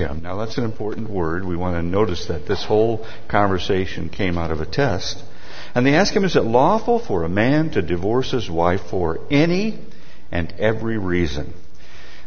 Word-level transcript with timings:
him. 0.00 0.20
Now 0.22 0.36
that's 0.36 0.58
an 0.58 0.64
important 0.64 1.08
word. 1.08 1.44
We 1.44 1.56
want 1.56 1.76
to 1.76 1.82
notice 1.82 2.26
that 2.26 2.46
this 2.46 2.64
whole 2.64 3.06
conversation 3.28 4.08
came 4.08 4.36
out 4.36 4.50
of 4.50 4.60
a 4.60 4.66
test. 4.66 5.22
And 5.74 5.86
they 5.86 5.94
ask 5.94 6.12
him, 6.12 6.24
is 6.24 6.36
it 6.36 6.44
lawful 6.44 6.98
for 6.98 7.22
a 7.22 7.28
man 7.28 7.70
to 7.70 7.82
divorce 7.82 8.32
his 8.32 8.50
wife 8.50 8.82
for 8.90 9.20
any 9.30 9.78
and 10.32 10.52
every 10.58 10.98
reason? 10.98 11.54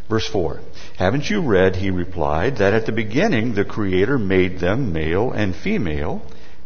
Verse 0.09 0.27
4. 0.27 0.59
Haven't 0.97 1.29
you 1.29 1.41
read, 1.41 1.75
he 1.75 1.89
replied, 1.89 2.57
that 2.57 2.73
at 2.73 2.85
the 2.85 2.91
beginning 2.91 3.53
the 3.53 3.65
Creator 3.65 4.17
made 4.19 4.59
them 4.59 4.93
male 4.93 5.31
and 5.31 5.55
female 5.55 6.21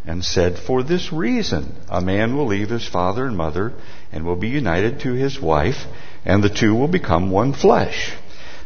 and 0.05 0.23
said, 0.23 0.59
For 0.59 0.83
this 0.83 1.11
reason 1.13 1.75
a 1.89 2.01
man 2.01 2.35
will 2.35 2.47
leave 2.47 2.69
his 2.69 2.87
father 2.87 3.25
and 3.25 3.37
mother 3.37 3.73
and 4.11 4.25
will 4.25 4.35
be 4.35 4.49
united 4.49 4.99
to 5.01 5.13
his 5.13 5.39
wife 5.39 5.85
and 6.25 6.43
the 6.43 6.49
two 6.49 6.75
will 6.75 6.87
become 6.87 7.31
one 7.31 7.53
flesh. 7.53 8.13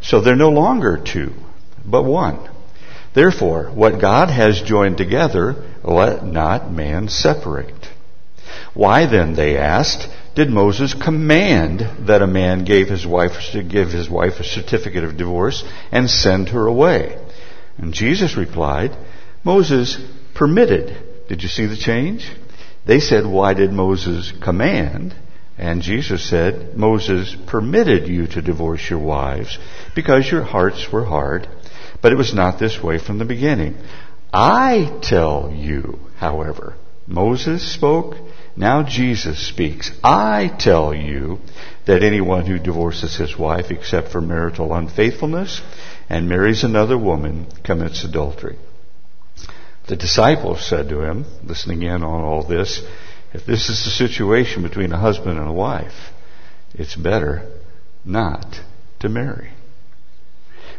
So 0.02 0.20
they're 0.20 0.36
no 0.36 0.50
longer 0.50 0.98
two, 0.98 1.34
but 1.86 2.04
one. 2.04 2.50
Therefore, 3.14 3.72
what 3.74 4.00
God 4.00 4.30
has 4.30 4.62
joined 4.62 4.98
together, 4.98 5.56
let 5.84 6.26
not 6.26 6.72
man 6.72 7.10
separate. 7.10 7.90
Why 8.74 9.06
then, 9.06 9.36
they 9.36 9.58
asked, 9.58 10.08
did 10.34 10.50
Moses 10.50 10.94
command 10.94 12.08
that 12.08 12.22
a 12.22 12.28
man 12.28 12.64
gave 12.64 12.88
his 12.88 13.06
wife 13.06 13.34
give 13.68 13.92
his 13.92 14.10
wife 14.10 14.40
a 14.40 14.46
certificate 14.46 15.04
of 15.04 15.18
divorce 15.18 15.64
and 15.92 16.10
send 16.10 16.50
her 16.50 16.68
away? 16.68 17.18
And 17.78 17.94
Jesus 17.94 18.38
replied, 18.38 18.96
Moses 19.44 20.00
permitted. 20.34 21.28
Did 21.28 21.44
you 21.44 21.50
see 21.50 21.66
the 21.66 21.78
change? 21.78 22.32
They 22.86 23.00
said, 23.00 23.26
why 23.26 23.54
did 23.54 23.74
Moses 23.74 24.32
command? 24.42 25.16
And 25.58 25.82
Jesus 25.82 26.28
said, 26.28 26.78
Moses 26.78 27.36
permitted 27.48 28.08
you 28.08 28.26
to 28.28 28.42
divorce 28.42 28.90
your 28.90 29.00
wives 29.00 29.60
because 29.96 30.32
your 30.32 30.44
hearts 30.44 30.92
were 30.92 31.06
hard, 31.06 31.48
but 32.02 32.12
it 32.12 32.18
was 32.18 32.34
not 32.34 32.60
this 32.60 32.82
way 32.82 32.98
from 32.98 33.18
the 33.18 33.26
beginning. 33.26 33.78
I 34.34 35.00
tell 35.02 35.52
you, 35.54 36.00
however, 36.18 36.76
Moses 37.08 37.74
spoke, 37.74 38.16
now 38.56 38.84
Jesus 38.84 39.46
speaks. 39.48 39.92
I 40.04 40.56
tell 40.60 40.94
you 40.94 41.40
that 41.86 42.04
anyone 42.04 42.46
who 42.46 42.60
divorces 42.60 43.16
his 43.16 43.38
wife 43.38 43.72
except 43.72 44.10
for 44.10 44.22
marital 44.22 44.74
unfaithfulness 44.74 45.62
and 46.10 46.30
marries 46.30 46.64
another 46.64 46.98
woman 46.98 47.48
commits 47.64 48.04
adultery. 48.04 48.58
The 49.88 49.96
disciples 49.96 50.66
said 50.66 50.90
to 50.90 51.02
him, 51.02 51.26
listening 51.44 51.82
in 51.82 52.04
on 52.04 52.22
all 52.22 52.44
this, 52.44 52.82
if 53.34 53.46
this 53.46 53.70
is 53.70 53.84
the 53.84 53.92
situation 53.92 54.64
between 54.64 54.92
a 54.92 55.00
husband 55.00 55.38
and 55.38 55.48
a 55.48 55.54
wife, 55.54 56.12
it's 56.74 56.96
better 56.96 57.50
not 58.06 58.60
to 59.00 59.10
marry. 59.10 59.52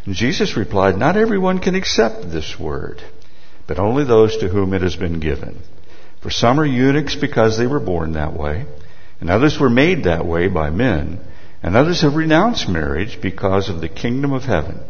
Jesus 0.09 0.57
replied, 0.57 0.99
Not 0.99 1.17
everyone 1.17 1.61
can 1.61 1.75
accept 1.75 2.31
this 2.31 2.59
word, 2.59 3.03
but 3.67 3.79
only 3.79 4.05
those 4.05 4.37
to 4.39 4.49
whom 4.49 4.75
it 4.75 4.83
has 4.83 4.97
been 4.97 5.21
given. 5.21 5.61
For 6.23 6.31
some 6.31 6.59
are 6.59 6.67
eunuchs 6.67 7.15
because 7.15 7.57
they 7.57 7.67
were 7.67 7.81
born 7.81 8.13
that 8.13 8.33
way, 8.33 8.67
and 9.21 9.31
others 9.31 9.59
were 9.59 9.71
made 9.71 10.05
that 10.05 10.27
way 10.27 10.49
by 10.49 10.71
men, 10.71 11.21
and 11.63 11.77
others 11.77 12.03
have 12.03 12.17
renounced 12.17 12.69
marriage 12.69 13.21
because 13.21 13.69
of 13.69 13.81
the 13.81 13.89
kingdom 13.89 14.33
of 14.33 14.43
heaven. 14.43 14.81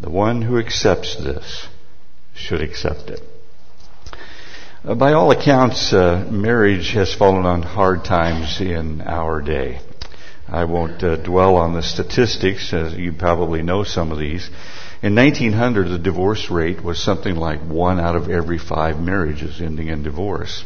The 0.00 0.10
one 0.10 0.42
who 0.42 0.58
accepts 0.58 1.16
this 1.16 1.66
should 2.34 2.60
accept 2.60 3.10
it. 3.10 3.20
Uh, 4.84 4.94
by 4.94 5.12
all 5.12 5.32
accounts, 5.32 5.92
uh, 5.92 6.24
marriage 6.30 6.92
has 6.92 7.12
fallen 7.12 7.44
on 7.44 7.62
hard 7.62 8.04
times 8.04 8.60
in 8.60 9.00
our 9.00 9.40
day. 9.42 9.80
I 10.50 10.64
won't 10.64 11.02
uh, 11.02 11.16
dwell 11.16 11.56
on 11.56 11.74
the 11.74 11.82
statistics, 11.82 12.72
as 12.72 12.94
you 12.94 13.12
probably 13.12 13.62
know 13.62 13.84
some 13.84 14.12
of 14.12 14.18
these. 14.18 14.48
In 15.02 15.14
1900, 15.14 15.88
the 15.88 15.98
divorce 15.98 16.50
rate 16.50 16.82
was 16.82 16.98
something 16.98 17.36
like 17.36 17.60
one 17.60 18.00
out 18.00 18.16
of 18.16 18.30
every 18.30 18.58
five 18.58 18.98
marriages 18.98 19.60
ending 19.60 19.88
in 19.88 20.02
divorce. 20.02 20.64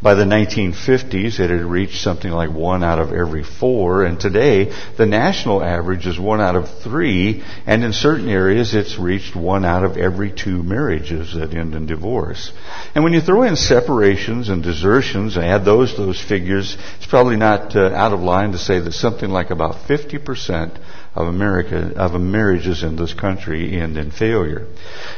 By 0.00 0.14
the 0.14 0.24
1950s, 0.24 1.40
it 1.40 1.50
had 1.50 1.64
reached 1.64 2.00
something 2.02 2.30
like 2.30 2.50
one 2.50 2.84
out 2.84 3.00
of 3.00 3.12
every 3.12 3.42
four, 3.42 4.04
and 4.04 4.20
today 4.20 4.72
the 4.96 5.06
national 5.06 5.60
average 5.60 6.06
is 6.06 6.20
one 6.20 6.40
out 6.40 6.54
of 6.54 6.82
three, 6.82 7.42
and 7.66 7.82
in 7.82 7.92
certain 7.92 8.28
areas 8.28 8.74
it's 8.74 8.96
reached 8.96 9.34
one 9.34 9.64
out 9.64 9.82
of 9.82 9.96
every 9.96 10.30
two 10.30 10.62
marriages 10.62 11.34
that 11.34 11.52
end 11.52 11.74
in 11.74 11.86
divorce. 11.86 12.52
And 12.94 13.02
when 13.02 13.12
you 13.12 13.20
throw 13.20 13.42
in 13.42 13.56
separations 13.56 14.48
and 14.50 14.62
desertions 14.62 15.36
and 15.36 15.44
add 15.44 15.64
those 15.64 15.96
those 15.96 16.20
figures, 16.20 16.76
it's 16.98 17.06
probably 17.06 17.36
not 17.36 17.74
uh, 17.74 17.90
out 17.92 18.12
of 18.12 18.20
line 18.20 18.52
to 18.52 18.58
say 18.58 18.78
that 18.78 18.92
something 18.92 19.30
like 19.30 19.50
about 19.50 19.88
50% 19.88 20.78
of 21.18 21.26
America 21.26 21.92
of 21.96 22.18
marriages 22.20 22.84
in 22.84 22.94
this 22.94 23.12
country 23.12 23.80
end 23.80 23.96
in 23.98 24.12
failure. 24.12 24.68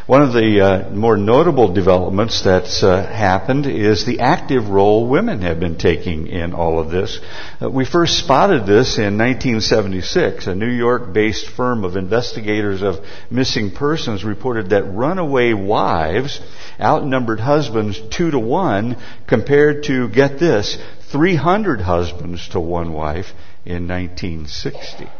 One 0.06 0.22
of 0.22 0.33
the 0.33 0.61
uh, 0.61 0.91
more 0.91 1.19
notable 1.19 1.75
developments 1.75 2.43
that's 2.43 2.83
uh, 2.83 3.06
happened 3.06 3.66
is 3.66 4.06
the 4.06 4.21
active 4.21 4.71
role 4.71 5.06
women 5.06 5.43
have 5.43 5.60
been 5.60 5.77
taking 5.77 6.27
in 6.28 6.55
all 6.55 6.78
of 6.78 6.91
this. 6.91 7.21
Uh, 7.60 7.69
we 7.69 7.84
first 7.84 8.19
spotted 8.19 8.65
this 8.65 8.97
in 8.97 9.19
1976. 9.19 10.47
A 10.47 10.55
New 10.55 10.71
York-based 10.71 11.50
firm 11.50 11.84
of 11.84 11.97
investigators 11.97 12.81
of 12.81 13.05
missing 13.31 13.71
persons 13.71 14.25
reported 14.25 14.71
that 14.71 14.84
runaway 14.84 15.53
wives 15.53 16.41
outnumbered 16.81 17.41
husbands 17.41 18.00
two 18.10 18.31
to 18.31 18.39
one 18.39 18.97
compared 19.27 19.84
to 19.84 20.09
get 20.09 20.39
this 20.39 20.78
300 21.12 21.83
husbands 21.83 22.49
to 22.49 22.60
one 22.60 22.94
wife 22.94 23.34
in 23.66 23.87
1960. 23.87 25.20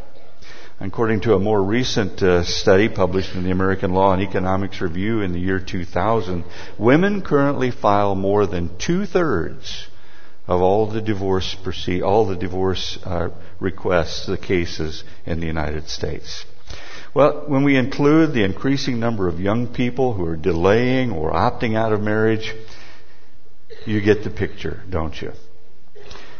According 0.83 1.21
to 1.23 1.35
a 1.35 1.39
more 1.39 1.63
recent 1.63 2.23
uh, 2.23 2.43
study 2.43 2.89
published 2.89 3.35
in 3.35 3.45
the 3.45 3.51
American 3.51 3.93
Law 3.93 4.15
and 4.15 4.23
Economics 4.23 4.81
Review 4.81 5.21
in 5.21 5.33
the 5.33 5.39
year 5.39 5.61
2000, 5.61 6.43
women 6.79 7.21
currently 7.21 7.71
file 7.71 8.15
more 8.15 8.47
than 8.47 8.79
two 8.79 9.05
thirds 9.05 9.89
of 10.49 10.63
all 10.63 10.87
the 10.87 11.03
divorce 11.03 11.55
proceed, 11.63 12.01
all 12.01 12.25
the 12.25 12.35
divorce 12.35 12.99
uh, 13.05 13.29
requests, 13.61 14.25
the 14.25 14.39
cases 14.39 15.05
in 15.27 15.41
the 15.41 15.47
United 15.47 15.91
States. 15.91 16.47
Well, 17.13 17.45
when 17.47 17.63
we 17.63 17.77
include 17.77 18.33
the 18.33 18.45
increasing 18.45 18.99
number 18.99 19.29
of 19.29 19.39
young 19.39 19.75
people 19.75 20.15
who 20.15 20.25
are 20.25 20.37
delaying 20.37 21.13
or 21.13 21.31
opting 21.33 21.77
out 21.77 21.93
of 21.93 22.01
marriage, 22.01 22.55
you 23.85 24.01
get 24.01 24.25
the 24.25 24.31
picture, 24.31 24.83
don't 24.89 25.21
you? 25.21 25.33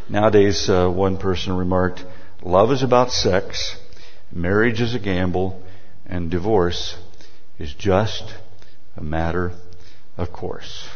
Nowadays, 0.09 0.71
uh, 0.71 0.89
one 0.89 1.19
person 1.19 1.55
remarked, 1.55 2.07
"Love 2.43 2.73
is 2.73 2.83
about 2.83 3.13
sex." 3.13 3.77
Marriage 4.33 4.81
is 4.81 4.95
a 4.95 4.99
gamble, 4.99 5.63
and 6.07 6.31
divorce 6.31 6.97
is 7.59 7.73
just 7.75 8.35
a 8.97 9.03
matter 9.03 9.53
of 10.17 10.33
course. 10.33 10.89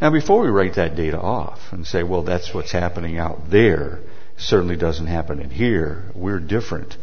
Now, 0.00 0.10
before 0.10 0.42
we 0.42 0.48
write 0.48 0.74
that 0.74 0.94
data 0.94 1.18
off 1.18 1.58
and 1.72 1.86
say, 1.86 2.02
well, 2.02 2.22
that's 2.22 2.52
what's 2.52 2.72
happening 2.72 3.18
out 3.18 3.50
there, 3.50 4.00
certainly 4.36 4.76
doesn't 4.76 5.06
happen 5.06 5.40
in 5.40 5.50
here, 5.50 6.10
we're 6.14 6.38
different. 6.38 6.96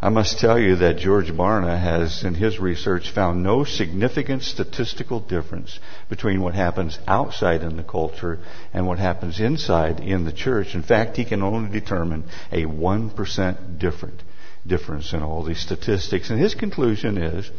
I 0.00 0.08
must 0.08 0.40
tell 0.40 0.58
you 0.58 0.74
that 0.76 0.98
George 0.98 1.30
Barna 1.30 1.80
has, 1.80 2.24
in 2.24 2.34
his 2.34 2.58
research, 2.58 3.10
found 3.10 3.44
no 3.44 3.62
significant 3.62 4.42
statistical 4.42 5.20
difference 5.20 5.78
between 6.08 6.42
what 6.42 6.54
happens 6.54 6.98
outside 7.06 7.62
in 7.62 7.76
the 7.76 7.84
culture 7.84 8.40
and 8.74 8.88
what 8.88 8.98
happens 8.98 9.38
inside 9.38 10.00
in 10.00 10.24
the 10.24 10.32
church. 10.32 10.74
In 10.74 10.82
fact, 10.82 11.16
he 11.16 11.24
can 11.24 11.44
only 11.44 11.70
determine 11.70 12.24
a 12.50 12.64
1% 12.64 13.78
difference 13.78 14.20
difference 14.66 15.12
in 15.12 15.22
all 15.22 15.42
these 15.42 15.60
statistics. 15.60 16.30
And 16.30 16.40
his 16.40 16.54
conclusion 16.54 17.18
is 17.18 17.50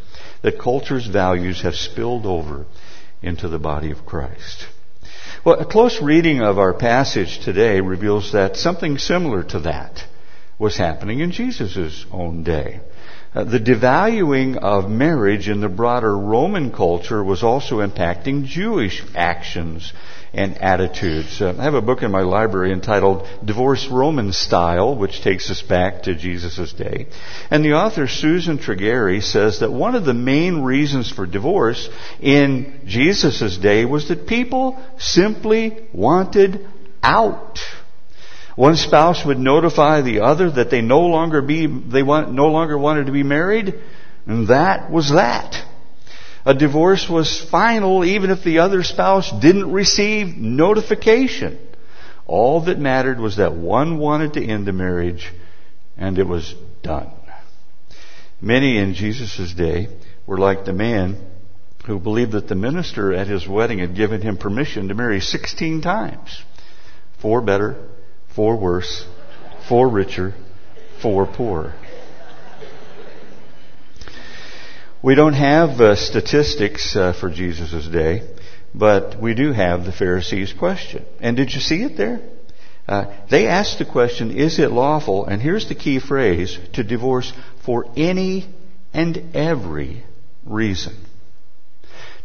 that 0.42 0.60
culture's 0.60 1.08
values 1.08 1.62
have 1.62 1.76
spilled 1.76 2.26
over 2.26 2.66
into 3.22 3.48
the 3.48 3.60
body 3.60 3.92
of 3.92 4.06
Christ. 4.06 4.68
Well, 5.46 5.60
a 5.60 5.66
close 5.66 6.02
reading 6.02 6.42
of 6.42 6.58
our 6.58 6.74
passage 6.74 7.40
today 7.40 7.82
reveals 7.82 8.32
that 8.32 8.56
something 8.56 8.98
similar 8.98 9.44
to 9.44 9.60
that 9.62 10.06
was 10.58 10.78
happening 10.78 11.20
in 11.20 11.32
Jesus' 11.32 12.06
own 12.12 12.44
day. 12.44 12.80
Uh, 13.36 13.44
the 13.44 13.60
devaluing 13.60 14.58
of 14.58 14.90
marriage 14.90 15.50
in 15.50 15.60
the 15.60 15.68
broader 15.68 16.18
Roman 16.18 16.72
culture 16.72 17.24
was 17.24 17.44
also 17.44 17.78
impacting 17.78 18.46
Jewish 18.46 19.04
actions 19.16 19.92
and 20.34 20.58
attitudes. 20.58 21.42
Uh, 21.42 21.56
I 21.58 21.64
have 21.64 21.76
a 21.76 21.82
book 21.82 22.02
in 22.02 22.12
my 22.12 22.22
library 22.22 22.72
entitled 22.72 23.28
Divorce 23.46 23.88
Roman 23.88 24.34
Style, 24.34 24.96
which 24.96 25.22
takes 25.22 25.50
us 25.52 25.62
back 25.62 26.04
to 26.04 26.16
Jesus' 26.16 26.74
day. 26.74 27.08
And 27.52 27.64
the 27.64 27.74
author 27.74 28.08
Susan 28.08 28.58
Treggiari 28.58 29.22
says 29.22 29.60
that 29.60 29.72
one 29.72 29.94
of 29.94 30.06
the 30.06 30.14
main 30.14 30.62
reasons 30.62 31.12
for 31.12 31.28
divorce 31.28 31.88
in 32.20 32.82
Jesus' 32.86 33.58
day 33.58 33.86
was 33.86 34.08
that 34.08 34.28
people 34.28 34.82
simply 34.98 35.88
wanted 35.94 36.68
out. 37.04 37.60
One 38.56 38.76
spouse 38.76 39.26
would 39.26 39.40
notify 39.40 40.02
the 40.02 40.22
other 40.22 40.50
that 40.52 40.70
they 40.70 40.82
no 40.82 41.02
longer 41.02 41.42
be, 41.42 41.68
they 41.68 42.04
want, 42.04 42.32
no 42.32 42.48
longer 42.48 42.78
wanted 42.78 43.06
to 43.06 43.12
be 43.12 43.24
married, 43.24 43.76
and 44.26 44.48
that 44.48 44.92
was 44.92 45.12
that. 45.12 45.64
A 46.46 46.54
divorce 46.54 47.10
was 47.10 47.42
final 47.42 48.04
even 48.04 48.30
if 48.30 48.44
the 48.44 48.60
other 48.60 48.84
spouse 48.84 49.32
didn't 49.32 49.72
receive 49.72 50.36
notification. 50.36 51.58
All 52.26 52.62
that 52.62 52.80
mattered 52.80 53.20
was 53.20 53.38
that 53.38 53.54
one 53.54 53.98
wanted 53.98 54.34
to 54.34 54.46
end 54.46 54.66
the 54.66 54.74
marriage 54.74 55.32
and 55.98 56.18
it 56.18 56.28
was 56.28 56.54
done. 56.82 57.12
Many 58.42 58.78
in 58.78 58.94
Jesus' 58.94 59.54
day 59.54 59.88
were 60.28 60.38
like 60.38 60.66
the 60.66 60.74
man 60.74 61.18
who 61.86 62.00
believed 62.00 62.34
that 62.34 62.48
the 62.48 62.56
minister 62.56 63.14
at 63.14 63.28
his 63.28 63.48
wedding 63.48 63.80
had 63.80 63.96
given 63.96 64.22
him 64.22 64.38
permission 64.38 64.90
to 64.90 64.94
marry 64.94 65.22
16 65.22 65.82
times. 65.82 66.44
Four 67.20 67.42
better, 67.42 67.78
four 68.36 68.58
worse, 68.58 69.06
four 69.70 69.88
richer, 69.88 70.34
four 71.02 71.26
poorer. 71.26 71.74
We 75.04 75.16
don't 75.16 75.34
have 75.34 75.82
uh, 75.82 75.96
statistics 75.98 76.96
uh, 76.96 77.12
for 77.12 77.30
Jesus' 77.30 77.86
day, 77.88 78.22
but 78.74 79.22
we 79.22 79.34
do 79.34 79.52
have 79.52 79.84
the 79.84 79.92
Pharisees' 79.92 80.54
question. 80.54 81.06
And 81.20 81.36
did 81.36 81.54
you 81.54 81.60
see 81.60 81.84
it 81.84 81.98
there? 81.98 82.22
Uh, 82.88 83.14
they 83.30 83.48
asked 83.48 83.80
the 83.80 83.86
question, 83.86 84.32
is 84.32 84.60
it 84.60 84.72
lawful, 84.72 85.26
and 85.26 85.42
here's 85.42 85.68
the 85.68 85.76
key 85.76 86.00
phrase, 86.00 86.58
to 86.72 86.86
divorce 86.86 87.34
for 87.66 87.86
any 87.98 88.46
and 88.94 89.36
every 89.36 90.06
reason? 90.46 90.96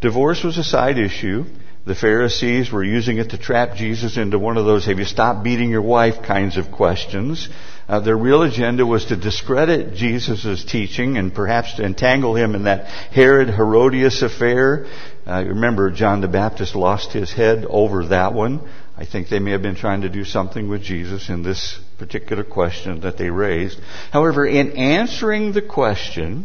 Divorce 0.01 0.45
was 0.45 0.57
a 0.57 0.63
side 0.63 0.99
issue. 0.99 1.47
The 1.89 1.95
Pharisees 1.95 2.71
were 2.71 2.85
using 2.85 3.17
it 3.17 3.31
to 3.31 3.39
trap 3.39 3.75
Jesus 3.75 4.19
into 4.19 4.39
one 4.39 4.59
of 4.59 4.67
those 4.67 4.85
have 4.85 4.99
you 4.99 5.07
stopped 5.07 5.43
beating 5.43 5.71
your 5.71 5.81
wife 5.81 6.23
kinds 6.23 6.59
of 6.59 6.71
questions. 6.71 7.49
Uh, 7.89 8.01
their 8.01 8.15
real 8.15 8.43
agenda 8.43 8.85
was 8.85 9.07
to 9.07 9.17
discredit 9.17 9.95
Jesus' 9.95 10.67
teaching 10.67 11.17
and 11.17 11.33
perhaps 11.33 11.77
to 11.77 11.85
entangle 11.87 12.37
him 12.37 12.55
in 12.55 12.65
that 12.65 12.85
Herod 12.85 13.49
Herodias 13.49 14.21
affair. 14.21 14.85
Uh, 15.27 15.45
remember, 15.47 15.91
John 15.91 16.21
the 16.21 16.29
Baptist 16.29 16.77
lost 16.77 17.15
his 17.15 17.33
head 17.33 17.65
over 17.67 18.09
that 18.09 18.35
one. 18.35 18.69
I 18.95 19.07
think 19.07 19.31
they 19.31 19.39
may 19.39 19.53
have 19.53 19.63
been 19.63 19.75
trying 19.75 20.03
to 20.03 20.11
do 20.11 20.25
something 20.25 20.69
with 20.69 20.83
Jesus 20.83 21.31
in 21.31 21.43
this 21.43 21.81
particular 21.97 22.45
question 22.45 23.01
that 23.01 23.17
they 23.17 23.31
raised. 23.31 23.81
However, 24.13 24.45
in 24.45 24.73
answering 24.73 25.53
the 25.53 25.63
question, 25.63 26.45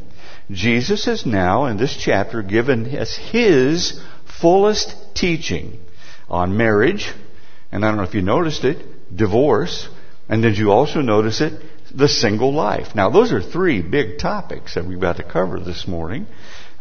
Jesus 0.50 1.04
has 1.04 1.26
now, 1.26 1.66
in 1.66 1.76
this 1.76 1.98
chapter, 1.98 2.44
given 2.44 2.86
us 2.96 3.18
his 3.18 4.00
fullest 4.40 4.96
teaching 5.16 5.80
on 6.30 6.58
marriage, 6.58 7.12
and 7.72 7.84
I 7.84 7.90
don't 7.90 7.98
know 7.98 8.04
if 8.04 8.14
you 8.14 8.22
noticed 8.22 8.64
it, 8.64 9.16
divorce, 9.16 9.88
and 10.30 10.42
did 10.42 10.58
you 10.58 10.72
also 10.72 11.02
notice 11.02 11.42
it? 11.42 11.54
The 11.94 12.08
single 12.08 12.54
life. 12.54 12.96
Now, 12.96 13.10
those 13.10 13.32
are 13.32 13.42
three 13.42 13.82
big 13.82 14.18
topics 14.18 14.76
that 14.76 14.86
we've 14.86 15.00
got 15.00 15.18
to 15.18 15.24
cover 15.24 15.60
this 15.60 15.88
morning. 15.88 16.26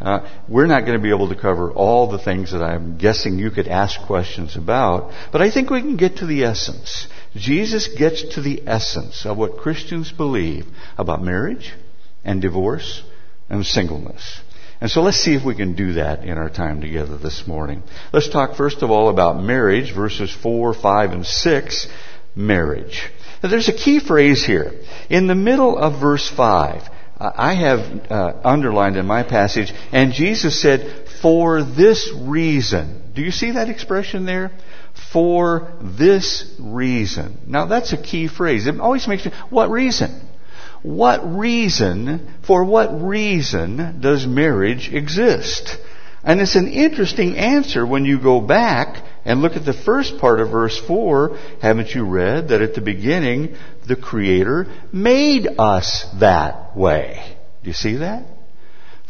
Uh, 0.00 0.28
we're 0.48 0.66
not 0.66 0.80
going 0.80 0.98
to 0.98 1.02
be 1.02 1.10
able 1.10 1.28
to 1.28 1.36
cover 1.36 1.70
all 1.70 2.10
the 2.10 2.18
things 2.18 2.50
that 2.52 2.62
I'm 2.62 2.98
guessing 2.98 3.38
you 3.38 3.50
could 3.50 3.68
ask 3.68 4.00
questions 4.00 4.56
about, 4.56 5.12
but 5.30 5.40
I 5.40 5.50
think 5.50 5.70
we 5.70 5.80
can 5.80 5.96
get 5.96 6.16
to 6.16 6.26
the 6.26 6.44
essence. 6.44 7.06
Jesus 7.36 7.88
gets 7.96 8.34
to 8.34 8.40
the 8.40 8.62
essence 8.66 9.24
of 9.26 9.36
what 9.36 9.58
Christians 9.58 10.10
believe 10.10 10.66
about 10.98 11.22
marriage 11.22 11.72
and 12.24 12.42
divorce 12.42 13.02
and 13.48 13.64
singleness. 13.64 14.40
And 14.82 14.90
so 14.90 15.00
let's 15.00 15.18
see 15.18 15.36
if 15.36 15.44
we 15.44 15.54
can 15.54 15.76
do 15.76 15.92
that 15.92 16.24
in 16.24 16.36
our 16.36 16.50
time 16.50 16.80
together 16.80 17.16
this 17.16 17.46
morning. 17.46 17.84
Let's 18.12 18.28
talk 18.28 18.56
first 18.56 18.82
of 18.82 18.90
all 18.90 19.10
about 19.10 19.40
marriage, 19.40 19.94
verses 19.94 20.32
4, 20.42 20.74
5, 20.74 21.12
and 21.12 21.24
6. 21.24 21.88
Marriage. 22.34 23.08
Now, 23.40 23.48
there's 23.48 23.68
a 23.68 23.72
key 23.72 24.00
phrase 24.00 24.44
here. 24.44 24.72
In 25.08 25.28
the 25.28 25.36
middle 25.36 25.78
of 25.78 26.00
verse 26.00 26.28
5, 26.28 26.82
I 27.16 27.54
have 27.54 28.10
uh, 28.10 28.40
underlined 28.42 28.96
in 28.96 29.06
my 29.06 29.22
passage, 29.22 29.72
and 29.92 30.12
Jesus 30.12 30.60
said, 30.60 31.08
for 31.22 31.62
this 31.62 32.12
reason. 32.12 33.12
Do 33.14 33.22
you 33.22 33.30
see 33.30 33.52
that 33.52 33.68
expression 33.68 34.24
there? 34.24 34.50
For 35.12 35.74
this 35.80 36.56
reason. 36.58 37.38
Now 37.46 37.66
that's 37.66 37.92
a 37.92 38.02
key 38.02 38.26
phrase. 38.26 38.66
It 38.66 38.80
always 38.80 39.06
makes 39.06 39.26
me, 39.26 39.32
what 39.48 39.70
reason? 39.70 40.28
What 40.82 41.36
reason, 41.36 42.34
for 42.46 42.64
what 42.64 43.02
reason 43.02 44.00
does 44.00 44.26
marriage 44.26 44.92
exist? 44.92 45.78
And 46.24 46.40
it's 46.40 46.56
an 46.56 46.68
interesting 46.68 47.36
answer 47.36 47.86
when 47.86 48.04
you 48.04 48.20
go 48.20 48.40
back 48.40 49.04
and 49.24 49.42
look 49.42 49.56
at 49.56 49.64
the 49.64 49.72
first 49.72 50.18
part 50.18 50.40
of 50.40 50.50
verse 50.50 50.78
4. 50.86 51.36
Haven't 51.60 51.94
you 51.94 52.04
read 52.04 52.48
that 52.48 52.62
at 52.62 52.74
the 52.74 52.80
beginning, 52.80 53.56
the 53.86 53.96
Creator 53.96 54.66
made 54.92 55.48
us 55.58 56.06
that 56.20 56.76
way? 56.76 57.36
Do 57.62 57.70
you 57.70 57.74
see 57.74 57.96
that? 57.96 58.26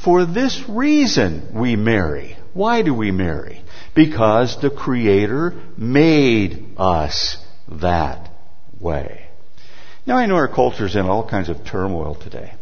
For 0.02 0.26
this 0.26 0.62
reason 0.68 1.52
we 1.54 1.76
marry. 1.76 2.36
Why 2.54 2.82
do 2.82 2.94
we 2.94 3.10
marry? 3.10 3.62
Because 3.94 4.60
the 4.60 4.70
Creator 4.70 5.54
made 5.76 6.74
us 6.76 7.38
that 7.68 8.30
way. 8.78 9.21
Now 10.06 10.16
I 10.16 10.26
know 10.26 10.36
our 10.36 10.48
culture 10.48 10.86
is 10.86 10.96
in 10.96 11.06
all 11.06 11.28
kinds 11.28 11.48
of 11.48 11.64
turmoil 11.64 12.14
today. 12.14 12.54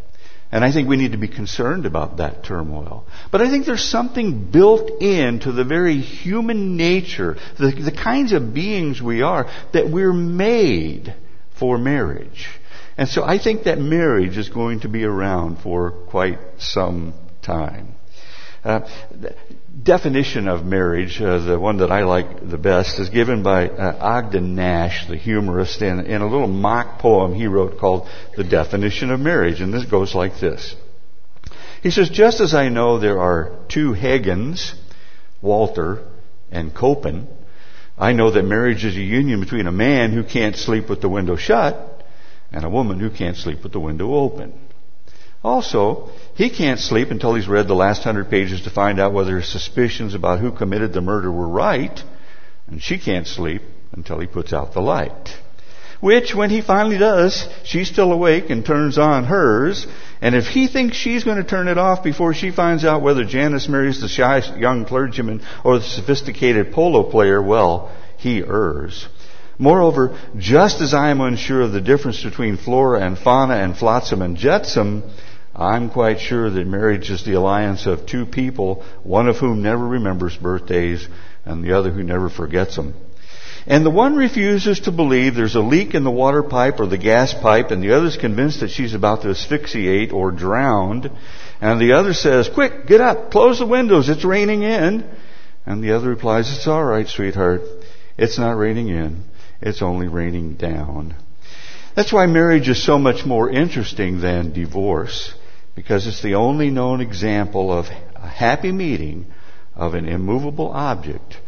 And 0.52 0.64
I 0.64 0.72
think 0.72 0.88
we 0.88 0.96
need 0.96 1.12
to 1.12 1.18
be 1.18 1.28
concerned 1.28 1.86
about 1.86 2.16
that 2.16 2.42
turmoil. 2.42 3.06
But 3.30 3.40
I 3.40 3.48
think 3.48 3.66
there's 3.66 3.84
something 3.84 4.50
built 4.50 5.00
into 5.00 5.52
the 5.52 5.64
very 5.64 5.98
human 5.98 6.76
nature, 6.76 7.36
the, 7.56 7.70
the 7.70 7.92
kinds 7.92 8.32
of 8.32 8.52
beings 8.52 9.00
we 9.00 9.22
are, 9.22 9.48
that 9.72 9.88
we're 9.88 10.12
made 10.12 11.14
for 11.56 11.78
marriage. 11.78 12.48
And 12.96 13.08
so 13.08 13.22
I 13.22 13.38
think 13.38 13.64
that 13.64 13.78
marriage 13.78 14.36
is 14.36 14.48
going 14.48 14.80
to 14.80 14.88
be 14.88 15.04
around 15.04 15.58
for 15.58 15.92
quite 15.92 16.38
some 16.58 17.14
time. 17.42 17.94
Uh, 18.64 18.88
definition 19.82 20.48
of 20.48 20.64
marriage, 20.64 21.20
uh, 21.20 21.38
the 21.38 21.58
one 21.58 21.78
that 21.78 21.90
I 21.90 22.04
like 22.04 22.48
the 22.48 22.58
best, 22.58 22.98
is 22.98 23.08
given 23.08 23.42
by 23.42 23.68
uh, 23.68 23.96
Ogden 24.00 24.54
Nash, 24.54 25.06
the 25.06 25.16
humorist, 25.16 25.82
in, 25.82 26.00
in 26.00 26.22
a 26.22 26.26
little 26.26 26.48
mock 26.48 26.98
poem 26.98 27.34
he 27.34 27.46
wrote 27.46 27.78
called 27.78 28.08
The 28.36 28.44
Definition 28.44 29.10
of 29.10 29.20
Marriage. 29.20 29.60
And 29.60 29.72
this 29.72 29.84
goes 29.84 30.14
like 30.14 30.40
this. 30.40 30.74
He 31.82 31.90
says, 31.90 32.10
just 32.10 32.40
as 32.40 32.54
I 32.54 32.68
know 32.68 32.98
there 32.98 33.20
are 33.20 33.58
two 33.68 33.92
Hagens, 33.92 34.74
Walter 35.40 36.06
and 36.50 36.74
Copen, 36.74 37.26
I 37.96 38.12
know 38.12 38.30
that 38.30 38.42
marriage 38.42 38.84
is 38.84 38.96
a 38.96 39.00
union 39.00 39.40
between 39.40 39.66
a 39.66 39.72
man 39.72 40.12
who 40.12 40.24
can't 40.24 40.56
sleep 40.56 40.88
with 40.88 41.00
the 41.00 41.08
window 41.08 41.36
shut 41.36 42.04
and 42.52 42.64
a 42.64 42.70
woman 42.70 42.98
who 42.98 43.10
can't 43.10 43.36
sleep 43.36 43.62
with 43.62 43.72
the 43.72 43.80
window 43.80 44.14
open. 44.14 44.58
Also, 45.42 46.10
he 46.34 46.50
can't 46.50 46.78
sleep 46.78 47.10
until 47.10 47.34
he's 47.34 47.48
read 47.48 47.66
the 47.66 47.74
last 47.74 48.04
hundred 48.04 48.28
pages 48.28 48.62
to 48.62 48.70
find 48.70 49.00
out 49.00 49.14
whether 49.14 49.38
his 49.38 49.48
suspicions 49.48 50.14
about 50.14 50.38
who 50.38 50.52
committed 50.52 50.92
the 50.92 51.00
murder 51.00 51.32
were 51.32 51.48
right, 51.48 52.02
and 52.66 52.82
she 52.82 52.98
can't 52.98 53.26
sleep 53.26 53.62
until 53.92 54.18
he 54.18 54.26
puts 54.26 54.52
out 54.52 54.74
the 54.74 54.80
light. 54.80 55.30
Which, 56.00 56.34
when 56.34 56.48
he 56.48 56.62
finally 56.62 56.96
does, 56.96 57.46
she's 57.64 57.88
still 57.88 58.12
awake 58.12 58.48
and 58.48 58.64
turns 58.64 58.96
on 58.96 59.24
hers, 59.24 59.86
and 60.22 60.34
if 60.34 60.46
he 60.46 60.66
thinks 60.66 60.96
she's 60.96 61.24
going 61.24 61.36
to 61.36 61.44
turn 61.44 61.68
it 61.68 61.76
off 61.76 62.02
before 62.02 62.32
she 62.32 62.50
finds 62.50 62.84
out 62.84 63.02
whether 63.02 63.24
Janice 63.24 63.68
marries 63.68 64.00
the 64.00 64.08
shy 64.08 64.42
young 64.58 64.86
clergyman 64.86 65.42
or 65.62 65.78
the 65.78 65.84
sophisticated 65.84 66.72
polo 66.72 67.02
player, 67.02 67.42
well, 67.42 67.90
he 68.16 68.42
errs. 68.42 69.08
Moreover, 69.58 70.18
just 70.38 70.80
as 70.80 70.94
I 70.94 71.10
am 71.10 71.20
unsure 71.20 71.60
of 71.60 71.72
the 71.72 71.82
difference 71.82 72.22
between 72.22 72.56
flora 72.56 73.00
and 73.00 73.18
fauna 73.18 73.56
and 73.56 73.76
flotsam 73.76 74.22
and 74.22 74.38
jetsam, 74.38 75.02
I'm 75.60 75.90
quite 75.90 76.20
sure 76.20 76.48
that 76.48 76.66
marriage 76.66 77.10
is 77.10 77.22
the 77.22 77.34
alliance 77.34 77.84
of 77.84 78.06
two 78.06 78.24
people, 78.24 78.82
one 79.02 79.28
of 79.28 79.36
whom 79.36 79.60
never 79.60 79.86
remembers 79.86 80.34
birthdays 80.34 81.06
and 81.44 81.62
the 81.62 81.76
other 81.76 81.90
who 81.90 82.02
never 82.02 82.30
forgets 82.30 82.76
them. 82.76 82.94
And 83.66 83.84
the 83.84 83.90
one 83.90 84.16
refuses 84.16 84.80
to 84.80 84.90
believe 84.90 85.34
there's 85.34 85.56
a 85.56 85.60
leak 85.60 85.94
in 85.94 86.02
the 86.02 86.10
water 86.10 86.42
pipe 86.42 86.80
or 86.80 86.86
the 86.86 86.96
gas 86.96 87.34
pipe, 87.34 87.70
and 87.70 87.82
the 87.82 87.94
other's 87.94 88.16
convinced 88.16 88.60
that 88.60 88.70
she's 88.70 88.94
about 88.94 89.20
to 89.20 89.28
asphyxiate 89.28 90.14
or 90.14 90.30
drowned. 90.30 91.10
And 91.60 91.78
the 91.78 91.92
other 91.92 92.14
says, 92.14 92.48
quick, 92.48 92.86
get 92.86 93.02
up, 93.02 93.30
close 93.30 93.58
the 93.58 93.66
windows, 93.66 94.08
it's 94.08 94.24
raining 94.24 94.62
in. 94.62 95.04
And 95.66 95.84
the 95.84 95.92
other 95.92 96.08
replies, 96.08 96.50
it's 96.50 96.66
alright, 96.66 97.06
sweetheart. 97.06 97.60
It's 98.16 98.38
not 98.38 98.56
raining 98.56 98.88
in. 98.88 99.24
It's 99.60 99.82
only 99.82 100.08
raining 100.08 100.54
down. 100.54 101.14
That's 101.94 102.14
why 102.14 102.24
marriage 102.24 102.70
is 102.70 102.82
so 102.82 102.98
much 102.98 103.26
more 103.26 103.50
interesting 103.50 104.22
than 104.22 104.54
divorce 104.54 105.34
because 105.74 106.06
it's 106.06 106.22
the 106.22 106.34
only 106.34 106.70
known 106.70 107.00
example 107.00 107.72
of 107.72 107.86
a 108.14 108.28
happy 108.28 108.72
meeting 108.72 109.26
of 109.74 109.94
an 109.94 110.08
immovable 110.08 110.70
object 110.70 111.38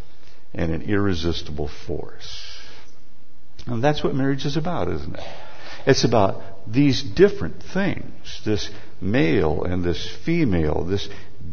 and 0.55 0.73
an 0.73 0.83
irresistible 0.83 1.69
force. 1.87 2.59
And 3.67 3.83
that's 3.83 4.03
what 4.03 4.15
marriage 4.15 4.45
is 4.45 4.57
about, 4.57 4.89
isn't 4.89 5.15
it? 5.15 5.25
It's 5.87 6.05
about 6.05 6.43
these 6.67 7.03
different 7.03 7.63
things, 7.63 8.41
this 8.45 8.71
male 9.01 9.65
and 9.65 9.83
this 9.83 10.09
female, 10.25 10.85
this 10.85 11.09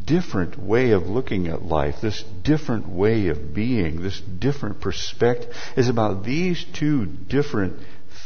different 0.05 0.57
way 0.57 0.91
of 0.91 1.07
looking 1.07 1.47
at 1.47 1.63
life, 1.63 1.95
this 2.01 2.23
different 2.43 2.87
way 2.87 3.27
of 3.27 3.53
being, 3.53 4.01
this 4.01 4.21
different 4.21 4.81
perspective 4.81 5.51
is 5.75 5.89
about 5.89 6.23
these 6.23 6.63
two 6.73 7.05
different 7.05 7.79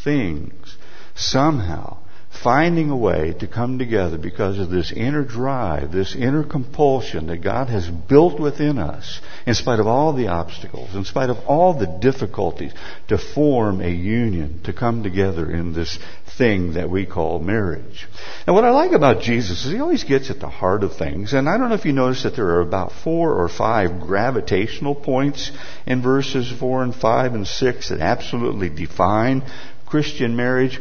things 0.03 0.75
somehow 1.15 2.02
finding 2.43 2.89
a 2.89 2.95
way 2.95 3.33
to 3.39 3.47
come 3.47 3.79
together 3.79 4.17
because 4.17 4.59
of 4.59 4.69
this 4.69 4.91
inner 4.91 5.23
drive, 5.23 5.91
this 5.91 6.13
inner 6.15 6.43
compulsion 6.43 7.27
that 7.27 7.37
God 7.37 7.69
has 7.69 7.87
built 7.87 8.39
within 8.39 8.77
us, 8.77 9.21
in 9.47 9.53
spite 9.53 9.79
of 9.79 9.87
all 9.87 10.13
the 10.13 10.27
obstacles, 10.27 10.93
in 10.93 11.05
spite 11.05 11.29
of 11.29 11.37
all 11.47 11.73
the 11.73 11.87
difficulties, 11.87 12.73
to 13.07 13.17
form 13.17 13.81
a 13.81 13.89
union, 13.89 14.61
to 14.63 14.73
come 14.73 15.03
together 15.03 15.49
in 15.49 15.73
this 15.73 15.97
thing 16.37 16.73
that 16.73 16.89
we 16.89 17.05
call 17.05 17.39
marriage. 17.39 18.07
And 18.45 18.55
what 18.55 18.65
I 18.65 18.71
like 18.71 18.91
about 18.91 19.21
Jesus 19.21 19.65
is 19.65 19.71
he 19.71 19.79
always 19.79 20.03
gets 20.03 20.29
at 20.29 20.39
the 20.39 20.49
heart 20.49 20.83
of 20.83 20.97
things. 20.97 21.33
And 21.33 21.47
I 21.47 21.57
don't 21.57 21.69
know 21.69 21.75
if 21.75 21.85
you 21.85 21.93
notice 21.93 22.23
that 22.23 22.35
there 22.35 22.47
are 22.47 22.61
about 22.61 22.91
four 22.91 23.41
or 23.41 23.47
five 23.47 24.01
gravitational 24.01 24.95
points 24.95 25.51
in 25.85 26.01
verses 26.01 26.51
four 26.51 26.83
and 26.83 26.93
five 26.93 27.33
and 27.33 27.47
six 27.47 27.89
that 27.89 28.01
absolutely 28.01 28.69
define 28.69 29.43
Christian 29.85 30.35
marriage. 30.35 30.79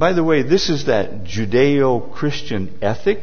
By 0.00 0.14
the 0.14 0.24
way, 0.24 0.40
this 0.40 0.70
is 0.70 0.86
that 0.86 1.24
Judeo-Christian 1.24 2.78
ethic 2.80 3.18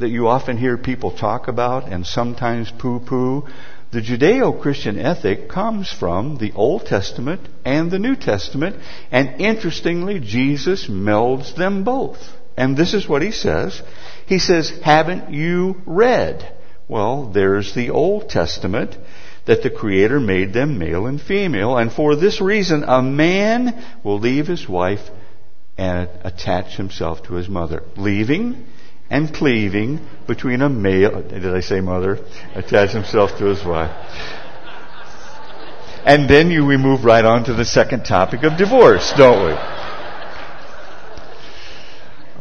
that 0.00 0.08
you 0.08 0.26
often 0.26 0.56
hear 0.56 0.76
people 0.76 1.12
talk 1.12 1.46
about 1.46 1.86
and 1.86 2.04
sometimes 2.04 2.68
poo-poo. 2.68 3.46
The 3.92 4.00
Judeo-Christian 4.00 4.98
ethic 4.98 5.48
comes 5.48 5.88
from 5.88 6.38
the 6.38 6.50
Old 6.56 6.84
Testament 6.84 7.42
and 7.64 7.92
the 7.92 8.00
New 8.00 8.16
Testament, 8.16 8.74
and 9.12 9.40
interestingly, 9.40 10.18
Jesus 10.18 10.88
melds 10.88 11.54
them 11.54 11.84
both. 11.84 12.18
And 12.56 12.76
this 12.76 12.92
is 12.92 13.08
what 13.08 13.22
he 13.22 13.30
says. 13.30 13.80
He 14.26 14.40
says, 14.40 14.76
haven't 14.82 15.32
you 15.32 15.80
read? 15.86 16.56
Well, 16.88 17.30
there's 17.32 17.72
the 17.72 17.90
Old 17.90 18.30
Testament 18.30 18.96
that 19.44 19.62
the 19.62 19.70
Creator 19.70 20.18
made 20.18 20.52
them 20.52 20.76
male 20.76 21.06
and 21.06 21.20
female, 21.20 21.78
and 21.78 21.92
for 21.92 22.16
this 22.16 22.40
reason, 22.40 22.82
a 22.84 23.00
man 23.00 23.80
will 24.02 24.18
leave 24.18 24.48
his 24.48 24.68
wife 24.68 25.08
and 25.78 26.08
attach 26.24 26.76
himself 26.76 27.24
to 27.24 27.34
his 27.34 27.48
mother, 27.48 27.82
leaving 27.96 28.66
and 29.10 29.32
cleaving 29.32 30.00
between 30.26 30.62
a 30.62 30.68
male, 30.68 31.22
did 31.22 31.46
I 31.46 31.60
say 31.60 31.80
mother? 31.80 32.18
Attach 32.54 32.90
himself 32.90 33.38
to 33.38 33.44
his 33.44 33.64
wife. 33.64 33.90
And 36.04 36.28
then 36.30 36.50
you, 36.50 36.64
we 36.64 36.76
move 36.76 37.04
right 37.04 37.24
on 37.24 37.44
to 37.44 37.54
the 37.54 37.64
second 37.64 38.04
topic 38.04 38.42
of 38.44 38.56
divorce, 38.56 39.12
don't 39.16 39.46
we? 39.46 39.52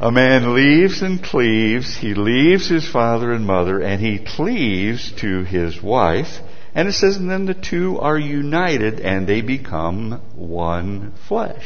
A 0.02 0.12
man 0.12 0.54
leaves 0.54 1.02
and 1.02 1.24
cleaves, 1.24 1.96
he 1.98 2.14
leaves 2.14 2.68
his 2.68 2.88
father 2.88 3.32
and 3.32 3.46
mother, 3.46 3.80
and 3.82 4.02
he 4.02 4.20
cleaves 4.20 5.12
to 5.22 5.44
his 5.44 5.82
wife. 5.82 6.40
And 6.76 6.90
it 6.90 6.94
says, 6.94 7.16
and 7.16 7.30
then 7.30 7.46
the 7.46 7.54
two 7.54 7.98
are 8.00 8.20
united 8.20 9.00
and 9.00 9.26
they 9.26 9.40
become 9.40 10.22
one 10.36 11.14
flesh. 11.28 11.66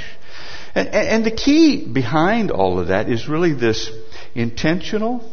And, 0.80 0.96
and, 0.96 1.26
the 1.26 1.32
key 1.32 1.86
behind 1.86 2.52
all 2.52 2.80
of 2.80 2.88
that 2.88 3.10
is 3.10 3.28
really 3.28 3.54
this 3.54 3.92
intentional, 4.34 5.30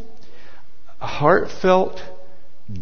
heartfelt, 0.99 2.03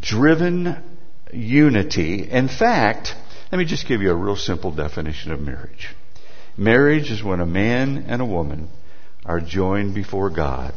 driven 0.00 0.83
unity. 1.30 2.26
In 2.30 2.49
fact, 2.49 3.14
let 3.52 3.59
me 3.59 3.66
just 3.66 3.87
give 3.87 4.00
you 4.00 4.11
a 4.11 4.14
real 4.14 4.37
simple 4.37 4.71
definition 4.71 5.30
of 5.30 5.40
marriage. 5.40 5.90
Marriage 6.56 7.11
is 7.11 7.23
when 7.23 7.40
a 7.40 7.47
man 7.47 8.06
and 8.09 8.23
a 8.23 8.25
woman 8.25 8.71
are 9.26 9.40
joined 9.40 9.94
before 9.94 10.30
God 10.30 10.73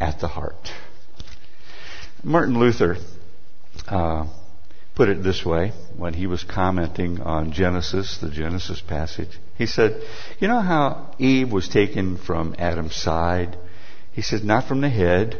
at 0.00 0.18
the 0.18 0.26
heart. 0.26 0.72
Martin 2.24 2.58
Luther 2.58 2.96
uh, 3.86 4.26
put 4.98 5.08
it 5.08 5.22
this 5.22 5.46
way 5.46 5.72
when 5.96 6.12
he 6.12 6.26
was 6.26 6.42
commenting 6.42 7.20
on 7.20 7.52
Genesis, 7.52 8.18
the 8.18 8.28
Genesis 8.28 8.80
passage. 8.80 9.38
He 9.56 9.64
said, 9.64 10.02
You 10.40 10.48
know 10.48 10.60
how 10.60 11.14
Eve 11.20 11.52
was 11.52 11.68
taken 11.68 12.16
from 12.16 12.56
Adam's 12.58 12.96
side? 12.96 13.56
He 14.10 14.22
said, 14.22 14.42
Not 14.42 14.66
from 14.66 14.80
the 14.80 14.88
head 14.88 15.38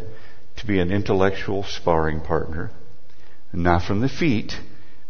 to 0.58 0.66
be 0.66 0.78
an 0.78 0.92
intellectual 0.92 1.64
sparring 1.64 2.20
partner, 2.20 2.70
not 3.52 3.82
from 3.82 4.00
the 4.00 4.08
feet 4.08 4.54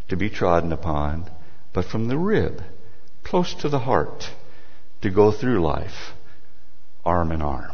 to 0.08 0.16
be 0.16 0.30
trodden 0.30 0.72
upon, 0.72 1.30
but 1.74 1.84
from 1.84 2.08
the 2.08 2.16
rib, 2.16 2.62
close 3.24 3.52
to 3.52 3.68
the 3.68 3.80
heart, 3.80 4.30
to 5.02 5.10
go 5.10 5.30
through 5.30 5.60
life, 5.60 6.14
arm 7.04 7.32
in 7.32 7.42
arm. 7.42 7.72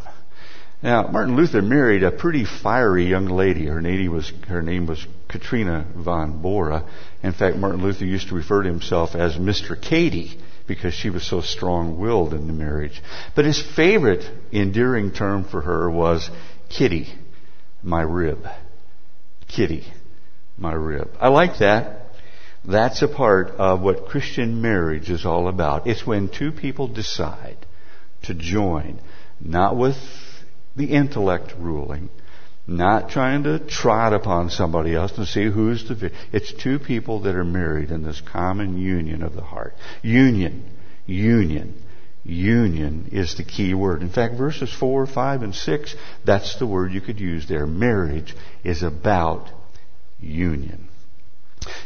Now, 0.82 1.06
Martin 1.06 1.36
Luther 1.36 1.62
married 1.62 2.02
a 2.02 2.10
pretty 2.10 2.44
fiery 2.44 3.06
young 3.06 3.26
lady. 3.26 3.66
Her 3.66 3.80
name 3.80 4.10
was, 4.10 4.32
her 4.48 4.60
name 4.60 4.86
was 4.86 5.06
Katrina 5.34 5.84
von 5.96 6.40
Bora. 6.40 6.84
In 7.24 7.32
fact, 7.32 7.56
Martin 7.56 7.82
Luther 7.82 8.04
used 8.04 8.28
to 8.28 8.36
refer 8.36 8.62
to 8.62 8.68
himself 8.68 9.16
as 9.16 9.34
Mr. 9.34 9.74
Katie 9.80 10.38
because 10.68 10.94
she 10.94 11.10
was 11.10 11.26
so 11.26 11.40
strong-willed 11.40 12.32
in 12.32 12.46
the 12.46 12.52
marriage. 12.52 13.02
But 13.34 13.44
his 13.44 13.60
favorite 13.60 14.24
endearing 14.52 15.10
term 15.10 15.42
for 15.42 15.60
her 15.60 15.90
was 15.90 16.30
Kitty, 16.68 17.08
my 17.82 18.02
rib. 18.02 18.46
Kitty, 19.48 19.84
my 20.56 20.72
rib. 20.72 21.10
I 21.18 21.30
like 21.30 21.58
that. 21.58 22.12
That's 22.64 23.02
a 23.02 23.08
part 23.08 23.48
of 23.58 23.80
what 23.80 24.06
Christian 24.06 24.62
marriage 24.62 25.10
is 25.10 25.26
all 25.26 25.48
about. 25.48 25.88
It's 25.88 26.06
when 26.06 26.28
two 26.28 26.52
people 26.52 26.86
decide 26.86 27.58
to 28.22 28.34
join, 28.34 29.00
not 29.40 29.76
with 29.76 29.96
the 30.76 30.92
intellect 30.92 31.54
ruling, 31.58 32.08
not 32.66 33.10
trying 33.10 33.42
to 33.44 33.58
trot 33.58 34.14
upon 34.14 34.50
somebody 34.50 34.94
else 34.94 35.12
to 35.12 35.26
see 35.26 35.50
who's 35.50 35.86
the. 35.88 36.10
It's 36.32 36.52
two 36.52 36.78
people 36.78 37.20
that 37.20 37.34
are 37.34 37.44
married 37.44 37.90
in 37.90 38.02
this 38.02 38.20
common 38.20 38.78
union 38.78 39.22
of 39.22 39.34
the 39.34 39.42
heart. 39.42 39.74
Union, 40.02 40.64
union, 41.06 41.82
union 42.24 43.10
is 43.12 43.36
the 43.36 43.44
key 43.44 43.74
word. 43.74 44.02
In 44.02 44.08
fact, 44.08 44.34
verses 44.34 44.72
four, 44.72 45.06
five, 45.06 45.42
and 45.42 45.54
six, 45.54 45.94
that's 46.24 46.58
the 46.58 46.66
word 46.66 46.92
you 46.92 47.02
could 47.02 47.20
use 47.20 47.46
there. 47.48 47.66
Marriage 47.66 48.34
is 48.64 48.82
about 48.82 49.50
union. 50.20 50.88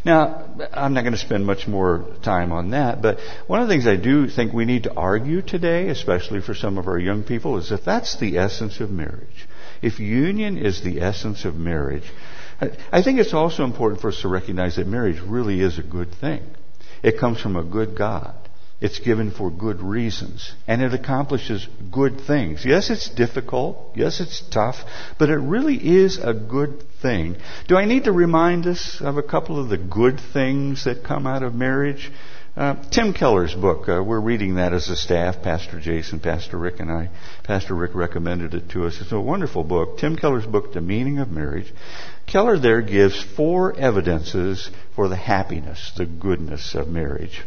Now, 0.04 0.49
I'm 0.73 0.94
not 0.94 1.02
going 1.02 1.12
to 1.12 1.18
spend 1.18 1.47
much 1.47 1.68
more 1.68 2.06
time 2.23 2.52
on 2.52 2.70
that, 2.70 3.02
but 3.02 3.18
one 3.47 3.62
of 3.62 3.68
the 3.68 3.75
things 3.75 3.87
I 3.87 3.97
do 3.97 4.28
think 4.28 4.52
we 4.52 4.64
need 4.64 4.85
to 4.85 4.94
argue 4.94 5.42
today, 5.42 5.88
especially 5.88 6.40
for 6.40 6.54
some 6.54 6.78
of 6.78 6.88
our 6.88 6.99
young 6.99 7.23
people, 7.23 7.58
is 7.58 7.70
that 7.70 7.85
that's 7.85 8.16
the 8.18 8.38
essence 8.38 8.80
of 8.80 8.90
marriage, 8.90 9.49
if 9.82 10.00
union 10.00 10.58
is 10.58 10.82
the 10.82 11.00
essence 11.00 11.44
of 11.44 11.56
marriage, 11.56 12.11
I 12.92 13.02
think 13.02 13.20
it's 13.20 13.35
also 13.35 13.64
important 13.64 14.00
for 14.00 14.08
us 14.08 14.20
to 14.23 14.28
recognize 14.28 14.76
that 14.76 14.87
marriage 14.87 15.20
really 15.20 15.61
is 15.61 15.78
a 15.78 15.82
good 15.82 16.12
thing. 16.14 16.42
It 17.02 17.18
comes 17.18 17.40
from 17.40 17.56
a 17.56 17.62
good 17.62 17.97
God. 17.97 18.35
It's 18.80 19.00
given 19.00 19.32
for 19.32 19.50
good 19.50 19.80
reasons. 19.80 20.52
And 20.68 20.82
it 20.82 20.94
accomplishes 20.94 21.66
good 21.90 22.20
things. 22.20 22.64
Yes, 22.64 22.90
it's 22.90 23.08
difficult. 23.08 23.92
Yes, 23.97 24.20
it's 24.20 24.40
tough. 24.40 24.76
But 25.18 25.30
it 25.30 25.37
really 25.37 25.76
is 25.76 26.18
a 26.18 26.32
good 26.32 26.85
thing. 27.02 27.37
Do 27.66 27.76
I 27.76 27.87
need 27.87 28.04
to 28.04 28.12
remind 28.12 28.66
us 28.66 29.00
of 29.00 29.16
a 29.16 29.23
couple 29.23 29.58
of 29.58 29.68
the 29.68 29.78
good 29.78 30.20
things 30.32 30.85
that 30.85 31.02
come 31.04 31.26
out 31.26 31.42
of 31.42 31.54
marriage? 31.54 32.12
Uh, 32.58 32.74
Tim 32.90 33.14
Keller's 33.14 33.54
book, 33.54 33.88
uh, 33.88 34.02
we're 34.02 34.18
reading 34.18 34.56
that 34.56 34.72
as 34.72 34.88
a 34.88 34.96
staff, 34.96 35.42
Pastor 35.42 35.78
Jason, 35.78 36.18
Pastor 36.18 36.58
Rick, 36.58 36.80
and 36.80 36.90
I. 36.90 37.08
Pastor 37.44 37.72
Rick 37.72 37.94
recommended 37.94 38.52
it 38.52 38.70
to 38.70 38.84
us. 38.84 39.00
It's 39.00 39.12
a 39.12 39.20
wonderful 39.20 39.62
book. 39.62 39.98
Tim 39.98 40.16
Keller's 40.16 40.44
book, 40.44 40.72
The 40.72 40.80
Meaning 40.80 41.20
of 41.20 41.30
Marriage. 41.30 41.72
Keller 42.26 42.58
there 42.58 42.82
gives 42.82 43.22
four 43.22 43.78
evidences 43.78 44.72
for 44.96 45.08
the 45.08 45.14
happiness, 45.14 45.92
the 45.96 46.04
goodness 46.04 46.74
of 46.74 46.88
marriage. 46.88 47.44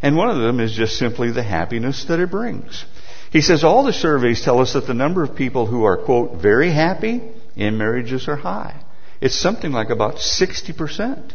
And 0.00 0.16
one 0.16 0.30
of 0.30 0.40
them 0.40 0.60
is 0.60 0.72
just 0.72 0.96
simply 0.96 1.32
the 1.32 1.42
happiness 1.42 2.04
that 2.04 2.20
it 2.20 2.30
brings. 2.30 2.84
He 3.32 3.40
says 3.40 3.64
all 3.64 3.82
the 3.82 3.92
surveys 3.92 4.42
tell 4.42 4.60
us 4.60 4.74
that 4.74 4.86
the 4.86 4.94
number 4.94 5.24
of 5.24 5.34
people 5.34 5.66
who 5.66 5.82
are, 5.82 5.96
quote, 5.96 6.40
very 6.40 6.70
happy 6.70 7.20
in 7.56 7.78
marriages 7.78 8.28
are 8.28 8.36
high. 8.36 8.80
It's 9.20 9.34
something 9.34 9.72
like 9.72 9.90
about 9.90 10.18
60%. 10.18 11.32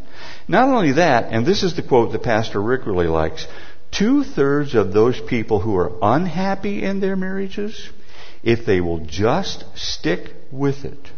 Not 0.47 0.69
only 0.69 0.93
that, 0.93 1.33
and 1.33 1.45
this 1.45 1.63
is 1.63 1.75
the 1.75 1.83
quote 1.83 2.11
that 2.13 2.23
Pastor 2.23 2.61
Rick 2.61 2.85
really 2.85 3.07
likes, 3.07 3.45
two 3.91 4.23
thirds 4.23 4.75
of 4.75 4.93
those 4.93 5.19
people 5.19 5.59
who 5.59 5.75
are 5.75 5.91
unhappy 6.01 6.83
in 6.83 6.99
their 6.99 7.15
marriages, 7.15 7.89
if 8.43 8.65
they 8.65 8.79
will 8.79 8.99
just 8.99 9.65
stick 9.75 10.33
with 10.51 10.85
it 10.85 11.11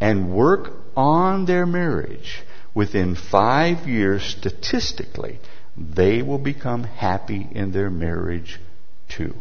and 0.00 0.32
work 0.32 0.72
on 0.96 1.46
their 1.46 1.66
marriage, 1.66 2.42
within 2.74 3.16
five 3.16 3.88
years, 3.88 4.22
statistically, 4.22 5.40
they 5.76 6.22
will 6.22 6.38
become 6.38 6.84
happy 6.84 7.46
in 7.50 7.72
their 7.72 7.90
marriage 7.90 8.60
too. 9.08 9.34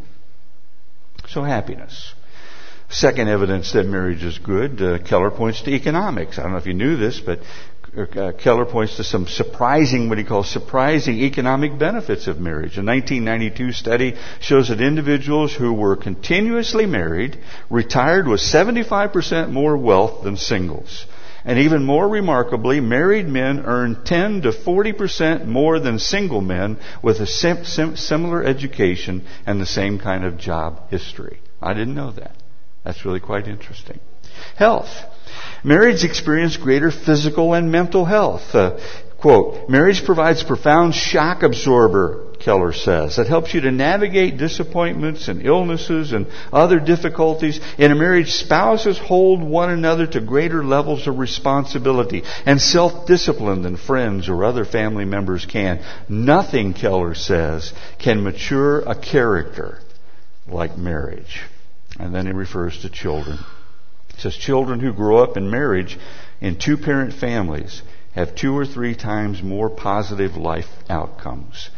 So 1.28 1.44
happiness. 1.44 2.14
Second 2.90 3.28
evidence 3.28 3.74
that 3.74 3.86
marriage 3.86 4.24
is 4.24 4.38
good, 4.38 4.82
uh, 4.82 5.00
Keller 5.00 5.30
points 5.30 5.62
to 5.64 5.72
economics. 5.72 6.40
I 6.40 6.44
don't 6.44 6.54
know 6.54 6.58
if 6.58 6.66
you 6.66 6.74
knew 6.74 6.96
this, 6.96 7.20
but 7.20 7.40
uh, 7.98 8.32
Keller 8.34 8.66
points 8.66 8.98
to 8.98 9.04
some 9.04 9.28
surprising, 9.28 10.10
what 10.10 10.18
he 10.18 10.24
calls 10.24 10.50
surprising 10.50 11.20
economic 11.20 11.78
benefits 11.80 12.28
of 12.28 12.40
marriage. 12.40 12.78
A 12.78 12.84
1992 12.84 13.72
study 13.72 14.16
shows 14.40 14.70
that 14.70 14.82
individuals 14.82 15.54
who 15.54 15.74
were 15.74 15.96
continuously 15.96 16.86
married 16.86 17.38
retired 17.70 18.28
with 18.28 18.40
75% 18.42 19.50
more 19.50 19.78
wealth 19.78 20.24
than 20.24 20.38
singles. 20.38 21.06
And 21.44 21.60
even 21.60 21.84
more 21.84 22.08
remarkably, 22.08 22.82
married 22.82 23.28
men 23.28 23.64
earn 23.66 24.04
10 24.04 24.42
to 24.42 24.52
40% 24.52 25.46
more 25.46 25.80
than 25.80 25.98
single 25.98 26.42
men 26.42 26.78
with 27.02 27.20
a 27.22 27.26
sim- 27.26 27.64
sim- 27.64 27.96
similar 27.96 28.44
education 28.44 29.26
and 29.46 29.60
the 29.60 29.66
same 29.66 29.98
kind 29.98 30.26
of 30.26 30.38
job 30.38 30.90
history. 30.90 31.40
I 31.62 31.74
didn't 31.74 31.96
know 31.96 32.12
that. 32.12 32.36
That's 32.84 33.06
really 33.06 33.22
quite 33.22 33.48
interesting. 33.48 34.00
Health. 34.56 34.90
Marriage 35.64 36.04
experience 36.04 36.58
greater 36.58 36.92
physical 36.92 37.54
and 37.54 37.72
mental 37.72 38.06
health. 38.06 38.54
Uh, 38.54 38.80
quote, 39.20 39.70
marriage 39.70 40.06
provides 40.06 40.44
profound 40.44 40.96
shock 40.96 41.44
absorber 41.44 42.28
Keller 42.40 42.74
says. 42.74 43.18
It 43.18 43.28
helps 43.28 43.54
you 43.54 43.62
to 43.62 43.72
navigate 43.72 44.38
disappointments 44.38 45.28
and 45.28 45.46
illnesses 45.46 46.14
and 46.14 46.28
other 46.54 46.80
difficulties. 46.80 47.60
In 47.78 47.92
a 47.92 47.96
marriage, 47.96 48.32
spouses 48.32 48.98
hold 48.98 49.42
one 49.42 49.70
another 49.70 50.08
to 50.08 50.22
greater 50.22 50.64
levels 50.64 51.08
of 51.08 51.20
responsibility 51.20 52.24
and 52.46 52.62
self-discipline 52.62 53.64
than 53.64 53.78
friends 53.78 54.30
or 54.30 54.46
other 54.46 54.66
family 54.66 55.06
members 55.06 55.46
can. 55.46 55.84
Nothing, 56.08 56.74
Keller 56.74 57.16
says, 57.16 57.74
can 58.00 58.24
mature 58.24 58.80
a 58.80 58.96
character 58.96 59.80
like 60.48 60.78
marriage. 60.78 61.42
And 62.00 62.14
then 62.14 62.28
he 62.28 62.32
refers 62.32 62.82
to 62.82 62.90
children. 62.90 63.40
He 64.18 64.24
says 64.24 64.36
children 64.36 64.80
who 64.80 64.94
grow 64.94 65.22
up 65.22 65.38
in 65.38 65.48
marriage 65.48 66.00
in 66.42 66.56
two 66.56 66.76
parent 66.76 67.14
families 67.14 67.84
have 68.14 68.34
two 68.34 68.58
or 68.58 68.66
three 68.66 68.96
times 68.96 69.44
more 69.44 69.70
positive 69.70 70.36
life 70.36 70.76
outcomes 70.90 71.70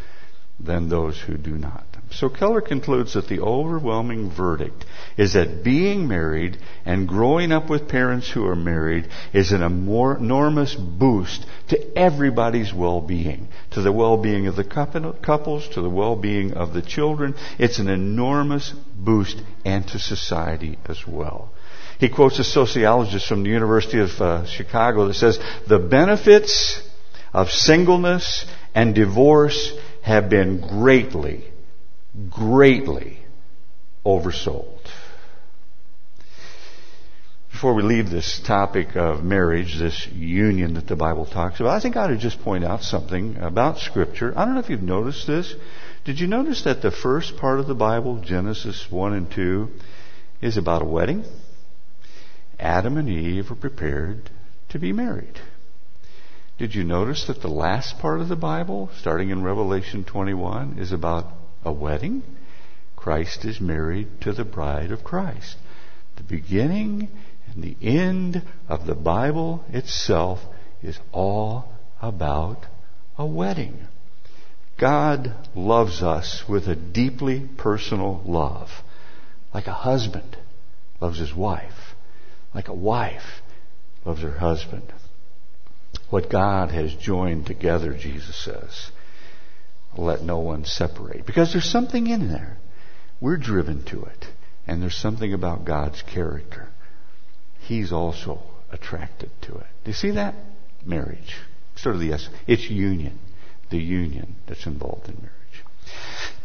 than 0.57 0.87
those 0.87 1.19
who 1.19 1.35
do 1.35 1.57
not. 1.57 1.88
So 2.11 2.27
Keller 2.27 2.61
concludes 2.61 3.13
that 3.13 3.27
the 3.27 3.39
overwhelming 3.39 4.31
verdict 4.31 4.85
is 5.15 5.33
that 5.33 5.63
being 5.63 6.07
married 6.07 6.57
and 6.85 7.07
growing 7.07 7.51
up 7.51 7.69
with 7.69 7.87
parents 7.87 8.29
who 8.29 8.45
are 8.45 8.55
married 8.55 9.07
is 9.31 9.51
an 9.51 9.61
enormous 9.61 10.73
boost 10.73 11.45
to 11.69 11.97
everybody's 11.97 12.73
well-being, 12.73 13.47
to 13.71 13.81
the 13.81 13.91
well-being 13.91 14.47
of 14.47 14.55
the 14.55 14.63
couples, 14.63 15.67
to 15.69 15.81
the 15.81 15.89
well-being 15.89 16.53
of 16.53 16.73
the 16.73 16.81
children. 16.81 17.35
It's 17.59 17.79
an 17.79 17.89
enormous 17.89 18.73
boost 18.95 19.41
and 19.63 19.87
to 19.89 19.99
society 19.99 20.79
as 20.85 21.05
well. 21.07 21.51
He 21.99 22.09
quotes 22.09 22.39
a 22.39 22.43
sociologist 22.43 23.27
from 23.27 23.43
the 23.43 23.49
University 23.49 23.99
of 23.99 24.09
uh, 24.21 24.45
Chicago 24.45 25.07
that 25.07 25.15
says, 25.15 25.37
the 25.67 25.79
benefits 25.79 26.81
of 27.33 27.51
singleness 27.51 28.45
and 28.73 28.95
divorce 28.95 29.73
have 30.01 30.29
been 30.29 30.61
greatly, 30.61 31.43
greatly 32.29 33.19
oversold. 34.05 34.79
Before 37.51 37.73
we 37.73 37.83
leave 37.83 38.09
this 38.09 38.39
topic 38.39 38.95
of 38.95 39.23
marriage, 39.23 39.77
this 39.77 40.07
union 40.07 40.75
that 40.75 40.87
the 40.87 40.95
Bible 40.95 41.25
talks 41.25 41.59
about, 41.59 41.75
I 41.75 41.81
think 41.81 41.97
I 41.97 42.05
ought 42.05 42.07
to 42.07 42.17
just 42.17 42.41
point 42.41 42.63
out 42.63 42.83
something 42.83 43.35
about 43.37 43.79
Scripture. 43.79 44.33
I 44.37 44.45
don't 44.45 44.53
know 44.53 44.61
if 44.61 44.69
you've 44.69 44.81
noticed 44.81 45.27
this. 45.27 45.53
Did 46.05 46.19
you 46.19 46.27
notice 46.27 46.63
that 46.63 46.81
the 46.81 46.91
first 46.91 47.35
part 47.37 47.59
of 47.59 47.67
the 47.67 47.75
Bible, 47.75 48.21
Genesis 48.21 48.87
1 48.89 49.13
and 49.13 49.29
2, 49.29 49.69
is 50.41 50.55
about 50.55 50.83
a 50.83 50.85
wedding? 50.85 51.25
Adam 52.57 52.97
and 52.97 53.09
Eve 53.09 53.49
were 53.49 53.55
prepared 53.57 54.29
to 54.69 54.79
be 54.79 54.93
married. 54.93 55.39
Did 56.57 56.75
you 56.75 56.83
notice 56.83 57.25
that 57.27 57.41
the 57.41 57.49
last 57.49 57.99
part 57.99 58.21
of 58.21 58.29
the 58.29 58.35
Bible, 58.35 58.89
starting 58.99 59.31
in 59.31 59.43
Revelation 59.43 60.03
21, 60.05 60.77
is 60.79 60.91
about 60.91 61.25
a 61.63 61.71
wedding? 61.71 62.23
Christ 62.95 63.45
is 63.45 63.61
married 63.61 64.21
to 64.21 64.33
the 64.33 64.43
bride 64.43 64.91
of 64.91 65.03
Christ. 65.03 65.57
The 66.17 66.23
beginning 66.23 67.09
and 67.47 67.63
the 67.63 67.77
end 67.81 68.43
of 68.67 68.85
the 68.85 68.95
Bible 68.95 69.63
itself 69.69 70.39
is 70.83 70.99
all 71.11 71.71
about 72.01 72.65
a 73.17 73.25
wedding. 73.25 73.87
God 74.77 75.33
loves 75.55 76.01
us 76.01 76.43
with 76.47 76.67
a 76.67 76.75
deeply 76.75 77.47
personal 77.57 78.21
love, 78.25 78.69
like 79.53 79.67
a 79.67 79.73
husband 79.73 80.37
loves 81.01 81.19
his 81.19 81.33
wife 81.33 81.89
like 82.53 82.67
a 82.67 82.73
wife 82.73 83.41
loves 84.05 84.21
her 84.21 84.37
husband. 84.37 84.91
What 86.09 86.29
God 86.29 86.71
has 86.71 86.93
joined 86.95 87.45
together, 87.45 87.93
Jesus 87.93 88.35
says, 88.35 88.91
let 89.97 90.21
no 90.21 90.39
one 90.39 90.65
separate. 90.65 91.25
Because 91.25 91.51
there's 91.51 91.69
something 91.69 92.07
in 92.07 92.29
there. 92.29 92.57
We're 93.19 93.37
driven 93.37 93.83
to 93.85 94.03
it. 94.03 94.27
And 94.67 94.81
there's 94.81 94.97
something 94.97 95.33
about 95.33 95.65
God's 95.65 96.01
character. 96.03 96.69
He's 97.59 97.91
also 97.91 98.41
attracted 98.71 99.31
to 99.43 99.55
it. 99.55 99.67
Do 99.83 99.91
you 99.91 99.93
see 99.93 100.11
that? 100.11 100.35
Marriage. 100.85 101.35
Sort 101.75 101.95
of 101.95 102.01
the 102.01 102.13
essence. 102.13 102.35
It's 102.47 102.69
union. 102.69 103.19
The 103.71 103.79
union 103.79 104.35
that's 104.47 104.65
involved 104.65 105.07
in 105.07 105.15
marriage. 105.15 105.38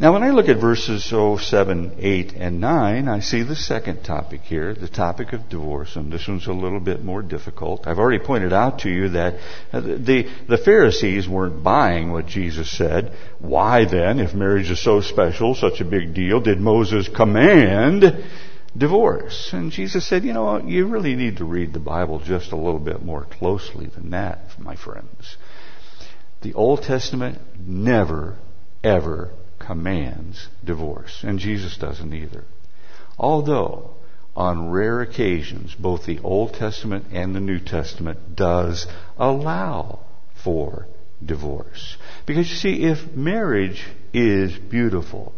Now, 0.01 0.13
when 0.13 0.25
I 0.25 0.31
look 0.31 0.49
at 0.49 0.61
verses 0.61 1.05
7, 1.05 1.97
8, 1.99 2.33
and 2.33 2.61
9, 2.61 3.09
I 3.09 3.21
see 3.21 3.45
the 3.45 3.55
second 3.55 4.03
topic 4.03 4.41
here, 4.41 4.75
the 4.75 4.89
topic 4.89 5.33
of 5.33 5.49
divorce, 5.49 5.95
and 5.95 6.13
this 6.13 6.27
one's 6.27 6.49
a 6.49 6.53
little 6.53 6.81
bit 6.81 7.05
more 7.05 7.23
difficult. 7.23 7.87
I've 7.87 8.01
already 8.01 8.19
pointed 8.19 8.53
out 8.53 8.81
to 8.81 8.91
you 8.91 9.11
that 9.11 9.35
uh, 9.73 9.81
the, 9.81 10.29
the 10.49 10.59
Pharisees 10.59 11.29
weren't 11.29 11.63
buying 11.63 12.11
what 12.11 12.27
Jesus 12.27 12.77
said. 12.77 13.13
Why 13.39 13.85
then, 13.85 14.19
if 14.19 14.35
marriage 14.35 14.69
is 14.69 14.83
so 14.83 15.01
special, 15.01 15.55
such 15.55 15.81
a 15.81 15.85
big 15.85 16.13
deal, 16.13 16.41
did 16.41 16.59
Moses 16.59 17.09
command 17.09 18.25
divorce? 18.77 19.51
And 19.53 19.71
Jesus 19.71 20.05
said, 20.05 20.25
you 20.25 20.33
know, 20.33 20.59
you 20.59 20.89
really 20.89 21.15
need 21.15 21.37
to 21.37 21.45
read 21.45 21.73
the 21.73 21.79
Bible 21.79 22.19
just 22.19 22.51
a 22.51 22.57
little 22.57 22.81
bit 22.81 23.01
more 23.01 23.27
closely 23.27 23.87
than 23.87 24.11
that, 24.11 24.59
my 24.59 24.75
friends. 24.75 25.37
The 26.43 26.55
Old 26.55 26.83
Testament 26.83 27.39
never, 27.61 28.37
ever 28.85 29.31
commands 29.59 30.49
divorce, 30.65 31.25
and 31.25 31.39
Jesus 31.39 31.77
doesn't 31.77 32.13
either. 32.13 32.45
Although, 33.19 33.95
on 34.37 34.71
rare 34.71 35.01
occasions, 35.01 35.75
both 35.75 36.05
the 36.05 36.21
Old 36.21 36.55
Testament 36.55 37.07
and 37.13 37.35
the 37.35 37.41
New 37.41 37.61
Testament 37.61 38.37
does 38.37 38.87
allow 39.17 40.01
for 40.43 40.87
divorce. 41.25 41.97
Because 42.27 42.51
you 42.51 42.57
see, 42.57 42.85
if 42.85 43.15
marriage 43.15 43.85
is 44.13 44.57
beautiful, 44.57 45.33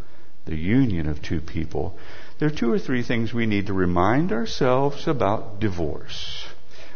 the 0.46 0.56
union 0.56 1.08
of 1.08 1.22
two 1.22 1.40
people, 1.40 1.96
there 2.38 2.48
are 2.48 2.54
two 2.54 2.72
or 2.72 2.78
three 2.78 3.02
things 3.02 3.32
we 3.32 3.46
need 3.46 3.66
to 3.66 3.72
remind 3.72 4.32
ourselves 4.32 5.06
about 5.06 5.60
divorce. 5.60 6.46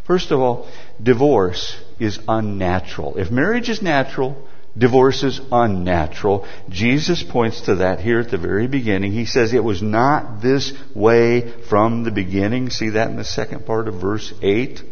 First 0.07 0.31
of 0.31 0.41
all, 0.41 0.69
divorce 1.03 1.79
is 1.99 2.19
unnatural. 2.27 3.17
If 3.17 3.31
marriage 3.31 3.69
is 3.69 3.83
natural, 3.83 4.49
Divorce 4.77 5.25
is 5.25 5.41
unnatural. 5.51 6.47
Jesus 6.69 7.23
points 7.23 7.63
to 7.63 7.77
that 7.77 8.01
here 8.01 8.21
at 8.21 8.31
the 8.31 8.39
very 8.39 8.69
beginning. 8.69 9.13
He 9.13 9.27
says 9.27 9.53
it 9.53 9.65
was 9.65 9.83
not 9.83 10.41
this 10.41 10.73
way 10.95 11.53
from 11.69 12.05
the 12.05 12.13
beginning. 12.13 12.71
See 12.71 12.91
that 12.91 13.11
in 13.11 13.17
the 13.17 13.25
second 13.25 13.67
part 13.67 13.89
of 13.89 14.01
verse 14.01 14.33
8? 14.43 14.83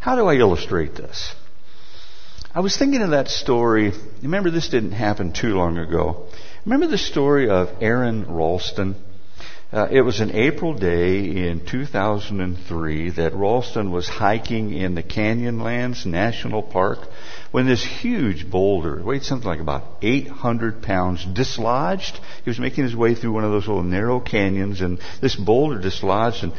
How 0.00 0.14
do 0.14 0.26
I 0.26 0.36
illustrate 0.36 0.94
this? 0.94 1.34
I 2.54 2.60
was 2.60 2.76
thinking 2.76 3.02
of 3.02 3.10
that 3.10 3.28
story. 3.28 3.92
Remember, 4.22 4.50
this 4.50 4.68
didn't 4.68 4.92
happen 4.92 5.32
too 5.32 5.56
long 5.56 5.76
ago. 5.76 6.28
Remember 6.64 6.86
the 6.86 6.96
story 6.96 7.50
of 7.50 7.68
Aron 7.82 8.24
Ralston? 8.34 8.94
Uh, 9.72 9.88
it 9.90 10.02
was 10.02 10.20
an 10.20 10.30
April 10.30 10.74
day 10.74 11.48
in 11.48 11.66
2003 11.66 13.10
that 13.10 13.34
Ralston 13.34 13.90
was 13.90 14.08
hiking 14.08 14.72
in 14.72 14.94
the 14.94 15.02
Canyonlands 15.02 16.06
National 16.06 16.62
Park 16.62 17.00
when 17.50 17.66
this 17.66 17.84
huge 17.84 18.48
boulder, 18.48 19.02
weighed 19.02 19.24
something 19.24 19.48
like 19.48 19.58
about 19.58 19.82
800 20.02 20.82
pounds, 20.82 21.24
dislodged. 21.24 22.20
He 22.44 22.50
was 22.50 22.60
making 22.60 22.84
his 22.84 22.94
way 22.94 23.16
through 23.16 23.32
one 23.32 23.42
of 23.42 23.50
those 23.50 23.66
little 23.66 23.82
narrow 23.82 24.20
canyons, 24.20 24.80
and 24.82 25.00
this 25.20 25.34
boulder 25.34 25.80
dislodged 25.80 26.44
and 26.44 26.52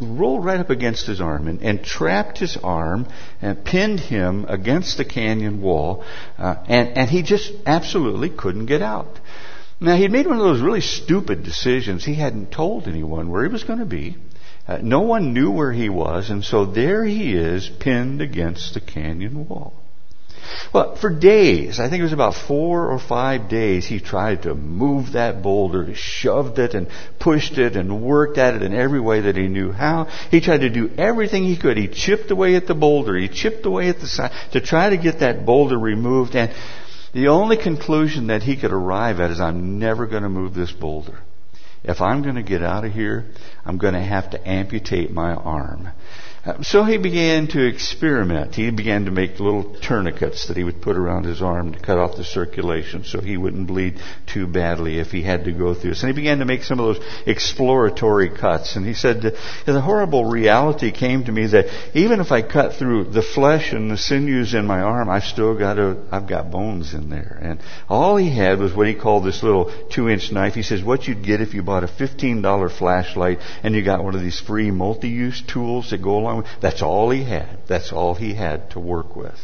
rolled 0.00 0.44
right 0.44 0.60
up 0.60 0.70
against 0.70 1.06
his 1.06 1.20
arm 1.20 1.48
and, 1.48 1.62
and 1.62 1.84
trapped 1.84 2.38
his 2.38 2.56
arm 2.56 3.08
and 3.40 3.64
pinned 3.64 3.98
him 3.98 4.44
against 4.48 4.98
the 4.98 5.04
canyon 5.04 5.60
wall, 5.60 6.04
uh, 6.38 6.54
and, 6.68 6.96
and 6.96 7.10
he 7.10 7.22
just 7.22 7.52
absolutely 7.66 8.30
couldn't 8.30 8.66
get 8.66 8.82
out. 8.82 9.18
Now, 9.82 9.96
he'd 9.96 10.12
made 10.12 10.26
one 10.26 10.38
of 10.38 10.44
those 10.44 10.60
really 10.60 10.80
stupid 10.80 11.42
decisions. 11.42 12.04
He 12.04 12.14
hadn't 12.14 12.52
told 12.52 12.86
anyone 12.86 13.30
where 13.30 13.42
he 13.44 13.52
was 13.52 13.64
going 13.64 13.80
to 13.80 13.84
be. 13.84 14.16
Uh, 14.66 14.78
no 14.80 15.00
one 15.00 15.34
knew 15.34 15.50
where 15.50 15.72
he 15.72 15.88
was, 15.88 16.30
and 16.30 16.44
so 16.44 16.64
there 16.66 17.04
he 17.04 17.34
is, 17.34 17.68
pinned 17.68 18.22
against 18.22 18.74
the 18.74 18.80
canyon 18.80 19.48
wall. 19.48 19.74
Well, 20.72 20.96
for 20.96 21.10
days, 21.10 21.80
I 21.80 21.88
think 21.88 22.00
it 22.00 22.04
was 22.04 22.12
about 22.12 22.34
four 22.34 22.90
or 22.90 22.98
five 22.98 23.48
days, 23.48 23.84
he 23.84 24.00
tried 24.00 24.42
to 24.42 24.54
move 24.54 25.12
that 25.12 25.42
boulder. 25.42 25.84
He 25.84 25.94
shoved 25.94 26.58
it 26.58 26.74
and 26.74 26.88
pushed 27.18 27.58
it 27.58 27.74
and 27.76 28.02
worked 28.02 28.38
at 28.38 28.54
it 28.54 28.62
in 28.62 28.74
every 28.74 29.00
way 29.00 29.22
that 29.22 29.36
he 29.36 29.48
knew 29.48 29.72
how. 29.72 30.08
He 30.30 30.40
tried 30.40 30.60
to 30.60 30.70
do 30.70 30.90
everything 30.96 31.44
he 31.44 31.56
could. 31.56 31.76
He 31.76 31.88
chipped 31.88 32.30
away 32.30 32.54
at 32.54 32.66
the 32.66 32.74
boulder. 32.74 33.16
He 33.16 33.28
chipped 33.28 33.66
away 33.66 33.88
at 33.88 34.00
the 34.00 34.06
side 34.06 34.32
to 34.52 34.60
try 34.60 34.90
to 34.90 34.96
get 34.96 35.20
that 35.20 35.44
boulder 35.44 35.78
removed. 35.78 36.36
And 36.36 36.52
the 37.12 37.28
only 37.28 37.56
conclusion 37.56 38.28
that 38.28 38.42
he 38.42 38.56
could 38.56 38.72
arrive 38.72 39.20
at 39.20 39.30
is 39.30 39.40
I'm 39.40 39.78
never 39.78 40.06
going 40.06 40.22
to 40.22 40.28
move 40.28 40.54
this 40.54 40.72
boulder. 40.72 41.18
If 41.84 42.00
I'm 42.00 42.22
going 42.22 42.36
to 42.36 42.42
get 42.42 42.62
out 42.62 42.84
of 42.84 42.92
here, 42.92 43.26
I'm 43.64 43.78
going 43.78 43.94
to 43.94 44.00
have 44.00 44.30
to 44.30 44.48
amputate 44.48 45.10
my 45.10 45.34
arm. 45.34 45.88
So 46.62 46.82
he 46.82 46.98
began 46.98 47.46
to 47.48 47.64
experiment. 47.64 48.56
He 48.56 48.68
began 48.72 49.04
to 49.04 49.12
make 49.12 49.38
little 49.38 49.76
tourniquets 49.80 50.48
that 50.48 50.56
he 50.56 50.64
would 50.64 50.82
put 50.82 50.96
around 50.96 51.24
his 51.24 51.40
arm 51.40 51.72
to 51.72 51.78
cut 51.78 51.98
off 51.98 52.16
the 52.16 52.24
circulation 52.24 53.04
so 53.04 53.20
he 53.20 53.36
wouldn't 53.36 53.68
bleed 53.68 54.00
too 54.26 54.48
badly 54.48 54.98
if 54.98 55.12
he 55.12 55.22
had 55.22 55.44
to 55.44 55.52
go 55.52 55.72
through 55.72 55.90
this. 55.90 56.02
And 56.02 56.10
he 56.10 56.20
began 56.20 56.40
to 56.40 56.44
make 56.44 56.64
some 56.64 56.80
of 56.80 56.96
those 56.96 57.06
exploratory 57.26 58.28
cuts. 58.28 58.74
And 58.74 58.84
he 58.84 58.94
said, 58.94 59.22
the 59.66 59.80
horrible 59.80 60.24
reality 60.24 60.90
came 60.90 61.24
to 61.26 61.32
me 61.32 61.46
that 61.46 61.66
even 61.94 62.18
if 62.18 62.32
I 62.32 62.42
cut 62.42 62.74
through 62.74 63.04
the 63.04 63.22
flesh 63.22 63.72
and 63.72 63.88
the 63.88 63.96
sinews 63.96 64.52
in 64.52 64.66
my 64.66 64.80
arm, 64.80 65.08
I've 65.08 65.22
still 65.22 65.56
got 65.56 65.78
a, 65.78 65.96
I've 66.10 66.26
got 66.26 66.50
bones 66.50 66.92
in 66.92 67.08
there. 67.08 67.38
And 67.40 67.60
all 67.88 68.16
he 68.16 68.36
had 68.36 68.58
was 68.58 68.74
what 68.74 68.88
he 68.88 68.94
called 68.94 69.24
this 69.24 69.44
little 69.44 69.72
two 69.90 70.08
inch 70.08 70.32
knife. 70.32 70.54
He 70.54 70.64
says, 70.64 70.82
what 70.82 71.06
you'd 71.06 71.22
get 71.22 71.40
if 71.40 71.54
you 71.54 71.62
bought 71.62 71.84
a 71.84 71.86
$15 71.86 72.76
flashlight 72.76 73.38
and 73.62 73.76
you 73.76 73.84
got 73.84 74.02
one 74.02 74.16
of 74.16 74.20
these 74.20 74.40
free 74.40 74.72
multi-use 74.72 75.40
tools 75.42 75.90
that 75.90 76.02
go 76.02 76.16
along 76.16 76.31
That's 76.60 76.82
all 76.82 77.10
he 77.10 77.24
had. 77.24 77.58
That's 77.66 77.92
all 77.92 78.14
he 78.14 78.34
had 78.34 78.70
to 78.70 78.80
work 78.80 79.16
with. 79.16 79.38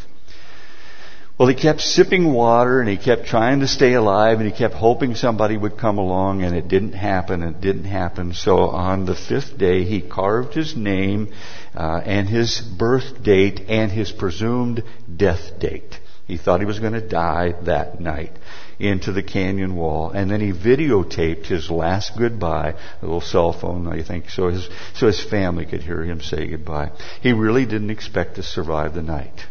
Well, 1.38 1.46
he 1.46 1.54
kept 1.54 1.80
sipping 1.80 2.32
water 2.32 2.80
and 2.80 2.88
he 2.88 2.96
kept 2.96 3.26
trying 3.26 3.60
to 3.60 3.68
stay 3.68 3.92
alive 3.92 4.40
and 4.40 4.50
he 4.50 4.56
kept 4.56 4.74
hoping 4.74 5.14
somebody 5.14 5.56
would 5.56 5.78
come 5.78 5.98
along 5.98 6.42
and 6.42 6.56
it 6.56 6.66
didn't 6.66 6.94
happen. 6.94 7.44
It 7.44 7.60
didn't 7.60 7.84
happen. 7.84 8.34
So 8.34 8.70
on 8.70 9.06
the 9.06 9.14
fifth 9.14 9.56
day, 9.56 9.84
he 9.84 10.00
carved 10.00 10.54
his 10.54 10.74
name 10.74 11.32
uh, 11.76 12.00
and 12.04 12.28
his 12.28 12.60
birth 12.60 13.22
date 13.22 13.60
and 13.68 13.92
his 13.92 14.10
presumed 14.10 14.82
death 15.16 15.60
date. 15.60 16.00
He 16.26 16.38
thought 16.38 16.58
he 16.58 16.66
was 16.66 16.80
going 16.80 16.94
to 16.94 17.08
die 17.08 17.54
that 17.62 18.00
night 18.00 18.32
into 18.78 19.12
the 19.12 19.22
canyon 19.22 19.74
wall. 19.74 20.10
And 20.10 20.30
then 20.30 20.40
he 20.40 20.52
videotaped 20.52 21.46
his 21.46 21.70
last 21.70 22.16
goodbye, 22.16 22.74
a 23.02 23.04
little 23.04 23.20
cell 23.20 23.52
phone, 23.52 23.86
I 23.88 24.02
think, 24.02 24.30
so 24.30 24.48
his, 24.48 24.68
so 24.94 25.06
his 25.06 25.22
family 25.22 25.66
could 25.66 25.82
hear 25.82 26.02
him 26.02 26.20
say 26.20 26.46
goodbye. 26.46 26.92
He 27.20 27.32
really 27.32 27.66
didn't 27.66 27.90
expect 27.90 28.36
to 28.36 28.42
survive 28.42 28.94
the 28.94 29.02
night. 29.02 29.46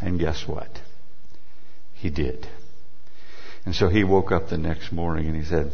And 0.00 0.18
guess 0.18 0.46
what? 0.46 0.68
He 1.94 2.10
did. 2.10 2.46
And 3.64 3.74
so 3.74 3.88
he 3.88 4.04
woke 4.04 4.30
up 4.30 4.48
the 4.48 4.58
next 4.58 4.92
morning 4.92 5.26
and 5.26 5.36
he 5.36 5.44
said, 5.44 5.72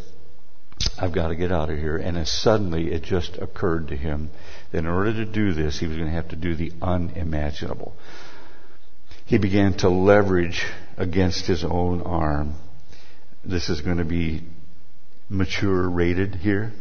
I've 0.97 1.13
got 1.13 1.27
to 1.27 1.35
get 1.35 1.51
out 1.51 1.69
of 1.69 1.77
here. 1.77 1.97
And 1.97 2.17
as 2.17 2.31
suddenly 2.31 2.91
it 2.91 3.03
just 3.03 3.37
occurred 3.37 3.89
to 3.89 3.95
him 3.95 4.31
that 4.71 4.79
in 4.79 4.87
order 4.87 5.13
to 5.13 5.25
do 5.25 5.53
this, 5.53 5.79
he 5.79 5.87
was 5.87 5.97
going 5.97 6.09
to 6.09 6.15
have 6.15 6.29
to 6.29 6.35
do 6.35 6.55
the 6.55 6.71
unimaginable. 6.81 7.93
He 9.25 9.37
began 9.37 9.73
to 9.77 9.89
leverage 9.89 10.65
against 10.97 11.45
his 11.45 11.63
own 11.63 12.01
arm 12.01 12.55
this 13.43 13.69
is 13.69 13.81
going 13.81 13.97
to 13.97 14.05
be 14.05 14.43
mature 15.29 15.89
rated 15.89 16.35
here 16.35 16.73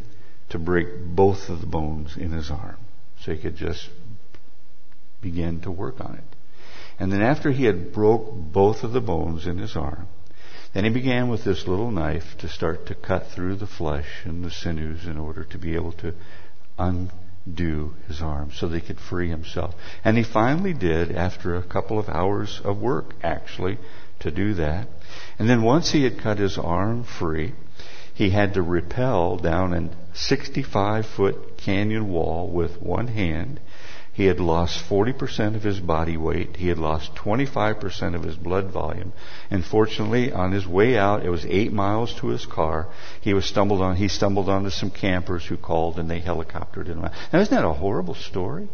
to 0.50 0.58
break 0.58 0.88
both 1.04 1.48
of 1.48 1.60
the 1.60 1.66
bones 1.66 2.16
in 2.16 2.32
his 2.32 2.50
arm 2.50 2.76
so 3.20 3.32
he 3.32 3.38
could 3.38 3.56
just 3.56 3.88
begin 5.20 5.60
to 5.60 5.70
work 5.70 6.00
on 6.00 6.14
it. 6.14 6.36
And 6.98 7.12
then 7.12 7.22
after 7.22 7.50
he 7.50 7.64
had 7.64 7.92
broke 7.92 8.30
both 8.32 8.82
of 8.82 8.92
the 8.92 9.00
bones 9.00 9.46
in 9.46 9.58
his 9.58 9.76
arm, 9.76 10.08
then 10.72 10.84
he 10.84 10.90
began 10.90 11.28
with 11.28 11.44
this 11.44 11.66
little 11.66 11.90
knife 11.90 12.36
to 12.38 12.48
start 12.48 12.86
to 12.86 12.94
cut 12.94 13.28
through 13.28 13.56
the 13.56 13.66
flesh 13.66 14.22
and 14.24 14.44
the 14.44 14.50
sinews 14.50 15.06
in 15.06 15.18
order 15.18 15.44
to 15.44 15.58
be 15.58 15.74
able 15.74 15.92
to 15.92 16.14
undo 17.46 17.94
his 18.06 18.22
arm 18.22 18.50
so 18.52 18.68
that 18.68 18.80
he 18.80 18.86
could 18.86 19.00
free 19.00 19.28
himself. 19.28 19.74
And 20.04 20.16
he 20.16 20.22
finally 20.22 20.72
did 20.72 21.12
after 21.12 21.56
a 21.56 21.62
couple 21.62 21.98
of 21.98 22.08
hours 22.08 22.60
of 22.64 22.80
work, 22.80 23.14
actually, 23.22 23.78
to 24.20 24.30
do 24.30 24.54
that. 24.54 24.88
And 25.38 25.48
then 25.48 25.62
once 25.62 25.90
he 25.90 26.04
had 26.04 26.18
cut 26.18 26.38
his 26.38 26.58
arm 26.58 27.04
free, 27.04 27.54
he 28.14 28.30
had 28.30 28.54
to 28.54 28.62
rappel 28.62 29.38
down 29.38 29.72
a 29.72 29.90
65 30.14 31.06
foot 31.06 31.56
canyon 31.56 32.10
wall 32.10 32.50
with 32.50 32.80
one 32.82 33.08
hand. 33.08 33.60
He 34.12 34.26
had 34.26 34.40
lost 34.40 34.84
40% 34.88 35.54
of 35.54 35.62
his 35.62 35.80
body 35.80 36.16
weight. 36.16 36.56
He 36.56 36.68
had 36.68 36.78
lost 36.78 37.14
25% 37.14 38.14
of 38.14 38.22
his 38.22 38.36
blood 38.36 38.70
volume. 38.70 39.12
And 39.50 39.64
fortunately, 39.64 40.32
on 40.32 40.52
his 40.52 40.66
way 40.66 40.98
out, 40.98 41.24
it 41.24 41.30
was 41.30 41.46
eight 41.46 41.72
miles 41.72 42.12
to 42.14 42.28
his 42.28 42.44
car. 42.44 42.88
He 43.20 43.34
was 43.34 43.44
stumbled 43.44 43.80
on, 43.80 43.96
he 43.96 44.08
stumbled 44.08 44.48
onto 44.48 44.70
some 44.70 44.90
campers 44.90 45.46
who 45.46 45.56
called 45.56 45.98
and 45.98 46.10
they 46.10 46.20
helicoptered 46.20 46.86
him 46.86 47.04
out. 47.04 47.12
Now 47.32 47.40
isn't 47.40 47.54
that 47.54 47.64
a 47.64 47.72
horrible 47.72 48.14
story? 48.14 48.68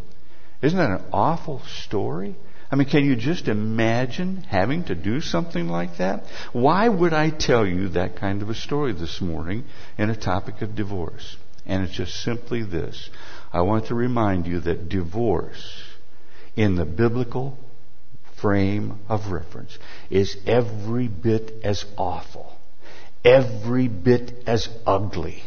Isn't 0.62 0.79
that 0.79 0.90
an 0.90 1.05
awful 1.12 1.61
story? 1.85 2.35
I 2.70 2.77
mean, 2.77 2.88
can 2.88 3.05
you 3.05 3.14
just 3.14 3.46
imagine 3.46 4.38
having 4.38 4.85
to 4.85 4.94
do 4.94 5.20
something 5.20 5.68
like 5.68 5.99
that? 5.99 6.25
Why 6.53 6.88
would 6.88 7.12
I 7.12 7.31
tell 7.31 7.64
you 7.64 7.90
that 7.90 8.16
kind 8.16 8.42
of 8.42 8.51
a 8.51 8.55
story 8.55 8.92
this 8.92 9.20
morning 9.20 9.64
in 9.99 10.11
a 10.11 10.16
topic 10.16 10.62
of 10.62 10.75
divorce? 10.75 11.37
And 11.64 11.85
it's 11.85 11.92
just 11.92 12.22
simply 12.22 12.62
this. 12.62 13.11
I 13.52 13.61
want 13.62 13.87
to 13.87 13.94
remind 13.94 14.46
you 14.46 14.61
that 14.61 14.88
divorce 14.88 15.82
in 16.56 16.74
the 16.74 16.85
biblical 16.85 17.59
frame 18.37 18.98
of 19.09 19.32
reference 19.32 19.78
is 20.11 20.37
every 20.46 21.09
bit 21.09 21.61
as 21.64 21.85
awful, 21.96 22.59
every 23.24 23.88
bit 23.88 24.42
as 24.46 24.68
ugly, 24.87 25.42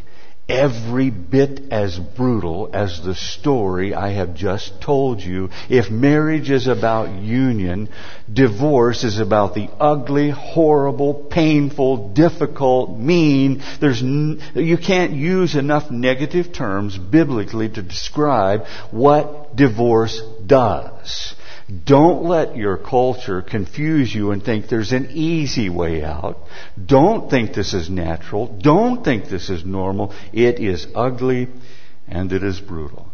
every 0.49 1.11
bit 1.11 1.71
as 1.71 1.97
brutal 1.97 2.69
as 2.73 3.01
the 3.03 3.13
story 3.13 3.93
I 3.93 4.09
have 4.13 4.33
just 4.35 4.81
told 4.81 5.21
you. 5.21 5.49
If 5.69 5.91
marriage 5.91 6.49
is 6.49 6.67
about 6.67 7.21
union, 7.21 7.89
divorce 8.31 9.03
is 9.03 9.19
about 9.19 9.53
the 9.53 9.69
ugly, 9.79 10.31
horrible, 10.31 11.13
painful, 11.13 12.09
difficult, 12.13 12.97
mean. 12.97 13.61
There's 13.79 14.01
n- 14.01 14.41
you 14.55 14.77
can't 14.77 15.13
use 15.13 15.55
enough 15.55 15.91
negative 15.91 16.51
terms 16.51 16.97
biblically 16.97 17.69
to 17.69 17.81
describe 17.81 18.65
what 18.91 19.55
divorce 19.55 20.21
does. 20.45 21.35
Don't 21.85 22.23
let 22.23 22.55
your 22.55 22.77
culture 22.77 23.43
confuse 23.43 24.13
you 24.13 24.31
and 24.31 24.43
think 24.43 24.67
there's 24.67 24.91
an 24.91 25.11
easy 25.11 25.69
way 25.69 26.03
out. 26.03 26.39
Don't 26.83 27.29
think 27.29 27.53
this 27.53 27.75
is 27.75 27.89
natural. 27.89 28.47
Don't 28.47 29.03
think 29.03 29.25
this 29.25 29.49
is 29.49 29.63
normal. 29.63 30.13
It 30.33 30.59
is 30.59 30.87
ugly 30.95 31.47
and 32.07 32.33
it 32.33 32.43
is 32.43 32.59
brutal. 32.59 33.11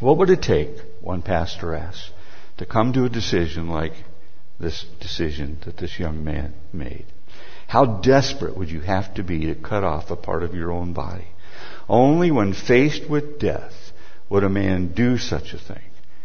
What 0.00 0.18
would 0.18 0.28
it 0.28 0.42
take, 0.42 0.76
one 1.00 1.22
pastor 1.22 1.74
asked, 1.74 2.10
to 2.58 2.66
come 2.66 2.92
to 2.92 3.06
a 3.06 3.08
decision 3.08 3.70
like 3.70 3.94
this 4.60 4.84
decision 5.00 5.58
that 5.64 5.78
this 5.78 5.98
young 5.98 6.22
man 6.22 6.52
made? 6.70 7.06
How 7.66 7.86
desperate 7.86 8.58
would 8.58 8.70
you 8.70 8.80
have 8.80 9.14
to 9.14 9.22
be 9.22 9.46
to 9.46 9.54
cut 9.54 9.84
off 9.84 10.10
a 10.10 10.16
part 10.16 10.42
of 10.42 10.54
your 10.54 10.70
own 10.70 10.92
body? 10.92 11.28
Only 11.88 12.30
when 12.30 12.52
faced 12.52 13.08
with 13.08 13.38
death 13.38 13.72
would 14.28 14.44
a 14.44 14.50
man 14.50 14.92
do 14.92 15.16
such 15.16 15.54
a 15.54 15.58
thing. 15.58 15.82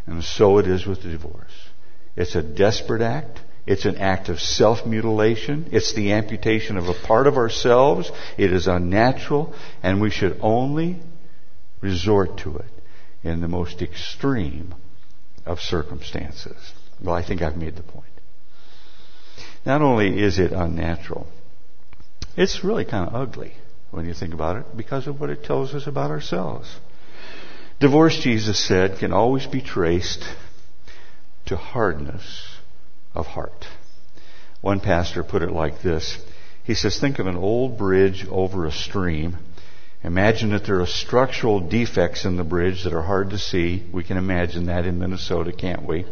And 0.09 0.23
so 0.23 0.57
it 0.57 0.67
is 0.67 0.87
with 0.87 1.03
divorce. 1.03 1.69
It's 2.15 2.35
a 2.35 2.41
desperate 2.41 3.03
act. 3.03 3.41
It's 3.67 3.85
an 3.85 3.97
act 3.97 4.29
of 4.29 4.39
self-mutilation. 4.39 5.69
It's 5.71 5.93
the 5.93 6.13
amputation 6.13 6.77
of 6.77 6.89
a 6.89 6.95
part 7.05 7.27
of 7.27 7.37
ourselves. 7.37 8.11
It 8.35 8.51
is 8.51 8.67
unnatural, 8.67 9.53
and 9.83 10.01
we 10.01 10.09
should 10.09 10.39
only 10.41 10.99
resort 11.79 12.39
to 12.39 12.57
it 12.57 12.71
in 13.23 13.41
the 13.41 13.47
most 13.47 13.83
extreme 13.83 14.73
of 15.45 15.59
circumstances. 15.59 16.57
Well, 16.99 17.13
I 17.13 17.23
think 17.23 17.43
I've 17.43 17.57
made 17.57 17.75
the 17.75 17.83
point. 17.83 18.05
Not 19.63 19.83
only 19.83 20.19
is 20.19 20.39
it 20.39 20.51
unnatural, 20.51 21.27
it's 22.35 22.63
really 22.63 22.85
kind 22.85 23.07
of 23.07 23.13
ugly 23.13 23.53
when 23.91 24.07
you 24.07 24.15
think 24.15 24.33
about 24.33 24.57
it 24.57 24.75
because 24.75 25.05
of 25.05 25.19
what 25.19 25.29
it 25.29 25.43
tells 25.43 25.75
us 25.75 25.85
about 25.85 26.09
ourselves. 26.09 26.75
Divorce, 27.79 28.19
Jesus 28.19 28.59
said, 28.59 28.99
can 28.99 29.13
always 29.13 29.47
be 29.47 29.61
traced 29.61 30.25
to 31.45 31.55
hardness 31.55 32.57
of 33.15 33.25
heart. 33.25 33.65
One 34.59 34.81
pastor 34.81 35.23
put 35.23 35.43
it 35.43 35.51
like 35.51 35.81
this. 35.81 36.17
He 36.65 36.73
says, 36.73 36.99
think 36.99 37.19
of 37.19 37.27
an 37.27 37.37
old 37.37 37.77
bridge 37.77 38.27
over 38.29 38.65
a 38.65 38.71
stream. 38.71 39.37
Imagine 40.03 40.49
that 40.49 40.65
there 40.65 40.81
are 40.81 40.85
structural 40.85 41.61
defects 41.61 42.25
in 42.25 42.35
the 42.35 42.43
bridge 42.43 42.83
that 42.83 42.93
are 42.93 43.01
hard 43.01 43.29
to 43.29 43.37
see. 43.37 43.87
We 43.93 44.03
can 44.03 44.17
imagine 44.17 44.65
that 44.65 44.85
in 44.85 44.99
Minnesota, 44.99 45.53
can't 45.53 45.87
we? 45.87 46.05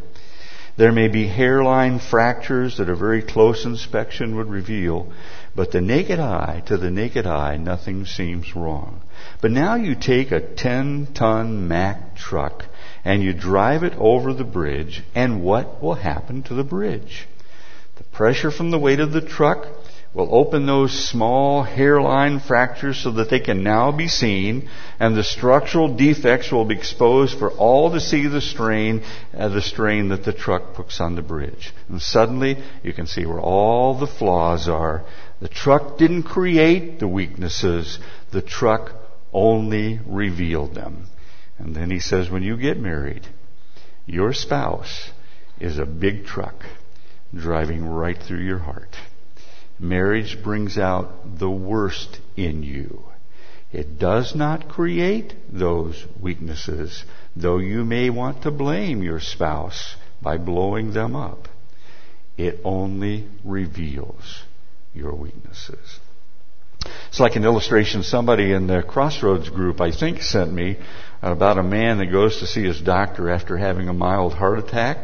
There 0.78 0.94
may 0.94 1.10
be 1.10 1.28
hairline 1.28 2.00
fractures 2.00 2.78
that 2.78 2.90
a 2.90 2.96
very 2.96 3.24
close 3.24 3.66
inspection 3.66 4.38
would 4.38 4.48
reveal, 4.48 5.12
but 5.58 5.72
the 5.72 5.82
naked 5.82 6.20
eye, 6.20 6.62
to 6.68 6.78
the 6.78 6.92
naked 6.92 7.26
eye, 7.26 7.58
nothing 7.58 8.06
seems 8.06 8.56
wrong. 8.56 9.02
But 9.42 9.50
now 9.50 9.74
you 9.74 9.96
take 9.96 10.32
a 10.32 10.40
10 10.40 11.14
ton 11.16 11.68
Mack 11.68 12.16
truck 12.16 12.64
and 13.04 13.24
you 13.24 13.34
drive 13.34 13.82
it 13.82 13.94
over 13.98 14.34
the 14.34 14.44
bridge, 14.44 15.02
and 15.16 15.42
what 15.42 15.82
will 15.82 15.96
happen 15.96 16.44
to 16.44 16.54
the 16.54 16.64
bridge? 16.64 17.28
The 17.96 18.04
pressure 18.04 18.52
from 18.52 18.70
the 18.70 18.78
weight 18.78 19.00
of 19.00 19.12
the 19.12 19.28
truck 19.28 19.66
will 20.14 20.34
open 20.34 20.66
those 20.66 20.92
small 21.10 21.64
hairline 21.64 22.40
fractures 22.40 22.98
so 22.98 23.12
that 23.12 23.30
they 23.30 23.40
can 23.40 23.64
now 23.64 23.92
be 23.92 24.08
seen, 24.08 24.68
and 25.00 25.16
the 25.16 25.24
structural 25.24 25.96
defects 25.96 26.52
will 26.52 26.66
be 26.66 26.76
exposed 26.76 27.38
for 27.38 27.52
all 27.52 27.92
to 27.92 28.00
see 28.00 28.28
the 28.28 28.42
strain, 28.42 29.04
uh, 29.38 29.48
the 29.50 29.62
strain 29.62 30.10
that 30.10 30.24
the 30.24 30.34
truck 30.34 30.74
puts 30.74 31.00
on 31.00 31.16
the 31.16 31.22
bridge. 31.22 31.72
And 31.88 32.02
suddenly, 32.02 32.58
you 32.84 32.94
can 32.94 33.06
see 33.06 33.26
where 33.26 33.40
all 33.40 33.94
the 33.94 34.08
flaws 34.08 34.68
are. 34.68 35.04
The 35.40 35.48
truck 35.48 35.98
didn't 35.98 36.24
create 36.24 37.00
the 37.00 37.08
weaknesses. 37.08 38.00
The 38.32 38.42
truck 38.42 38.94
only 39.32 40.00
revealed 40.06 40.74
them. 40.74 41.08
And 41.60 41.76
then 41.76 41.92
he 41.92 42.00
says, 42.00 42.30
when 42.30 42.44
you 42.44 42.58
get 42.58 42.80
married, 42.80 43.28
Your 44.08 44.34
spouse 44.34 45.12
is 45.60 45.78
a 45.78 45.86
big 45.86 46.26
truck 46.26 46.56
driving 47.36 47.86
right 47.86 48.18
through 48.18 48.40
your 48.40 48.60
heart. 48.60 48.96
Marriage 49.80 50.42
brings 50.42 50.78
out 50.78 51.38
the 51.38 51.50
worst 51.50 52.20
in 52.36 52.64
you. 52.64 53.04
It 53.72 54.00
does 54.00 54.34
not 54.34 54.70
create 54.70 55.36
those 55.52 56.08
weaknesses, 56.20 57.04
though 57.36 57.58
you 57.58 57.84
may 57.84 58.10
want 58.10 58.44
to 58.44 58.52
blame 58.52 59.04
your 59.04 59.20
spouse 59.20 59.98
by 60.22 60.38
blowing 60.38 60.94
them 60.94 61.16
up. 61.16 61.50
It 62.38 62.62
only 62.64 63.28
reveals 63.44 64.44
your 64.98 65.14
weaknesses. 65.14 66.00
It's 67.10 67.20
like 67.20 67.36
an 67.36 67.46
illustration 67.46 68.04
somebody 68.04 68.52
in 68.52 68.68
the 68.68 68.84
Crossroads 68.84 69.50
group, 69.50 69.82
I 69.82 69.92
think, 69.92 70.22
sent 70.22 70.52
me 70.52 70.78
about 71.22 71.58
a 71.58 71.64
man 71.64 71.98
that 71.98 72.08
goes 72.08 72.40
to 72.40 72.48
see 72.48 72.64
his 72.64 72.80
doctor 72.80 73.30
after 73.30 73.58
having 73.58 73.90
a 73.90 73.94
mild 73.94 74.34
heart 74.34 74.60
attack. 74.60 74.98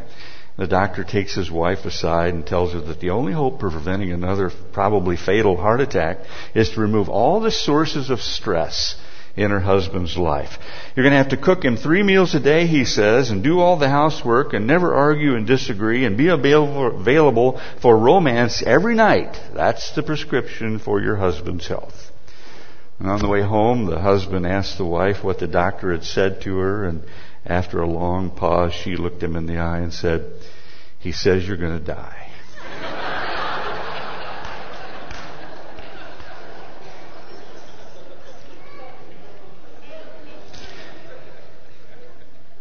The 0.57 0.67
doctor 0.67 1.03
takes 1.03 1.33
his 1.33 1.49
wife 1.49 1.85
aside 1.85 2.33
and 2.35 2.45
tells 2.45 2.73
her 2.73 2.81
that 2.81 2.99
the 2.99 3.09
only 3.09 3.33
hope 3.33 3.59
for 3.59 3.71
preventing 3.71 4.11
another 4.11 4.51
probably 4.71 5.17
fatal 5.17 5.57
heart 5.57 5.81
attack 5.81 6.19
is 6.53 6.69
to 6.71 6.81
remove 6.81 7.09
all 7.09 7.39
the 7.39 7.51
sources 7.51 8.09
of 8.11 8.21
stress 8.21 8.95
in 9.35 9.49
her 9.49 9.59
husband's 9.59 10.15
life. 10.17 10.57
You're 10.95 11.03
going 11.03 11.11
to 11.11 11.17
have 11.17 11.29
to 11.29 11.37
cook 11.37 11.65
him 11.65 11.75
three 11.75 12.03
meals 12.03 12.35
a 12.35 12.39
day, 12.39 12.67
he 12.67 12.85
says, 12.85 13.31
and 13.31 13.43
do 13.43 13.59
all 13.59 13.77
the 13.77 13.89
housework 13.89 14.53
and 14.53 14.67
never 14.67 14.93
argue 14.93 15.35
and 15.35 15.47
disagree 15.47 16.05
and 16.05 16.17
be 16.17 16.27
available 16.27 17.61
for 17.81 17.97
romance 17.97 18.61
every 18.63 18.93
night. 18.95 19.39
That's 19.55 19.95
the 19.95 20.03
prescription 20.03 20.77
for 20.77 21.01
your 21.01 21.15
husband's 21.15 21.67
health. 21.67 22.11
And 22.99 23.09
on 23.09 23.19
the 23.19 23.27
way 23.27 23.41
home, 23.41 23.85
the 23.85 23.99
husband 23.99 24.45
asked 24.45 24.77
the 24.77 24.85
wife 24.85 25.23
what 25.23 25.39
the 25.39 25.47
doctor 25.47 25.91
had 25.91 26.03
said 26.03 26.41
to 26.41 26.57
her, 26.57 26.85
and 26.85 27.03
after 27.45 27.81
a 27.81 27.87
long 27.87 28.29
pause, 28.29 28.73
she 28.73 28.95
looked 28.95 29.21
him 29.21 29.35
in 29.35 29.47
the 29.47 29.57
eye 29.57 29.79
and 29.79 29.91
said, 29.91 30.31
He 30.99 31.11
says 31.11 31.47
you're 31.47 31.57
going 31.57 31.77
to 31.77 31.85
die. 31.85 32.22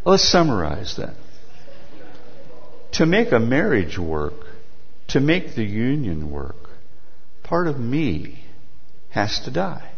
Let's 0.05 0.29
summarize 0.29 0.97
that. 0.97 1.15
To 2.93 3.07
make 3.07 3.33
a 3.33 3.39
marriage 3.39 3.99
work, 3.99 4.35
to 5.09 5.21
make 5.21 5.55
the 5.55 5.65
union 5.65 6.31
work, 6.31 6.57
part 7.43 7.69
of 7.69 7.79
me 7.79 8.45
has 9.11 9.39
to 9.41 9.51
die. 9.51 9.91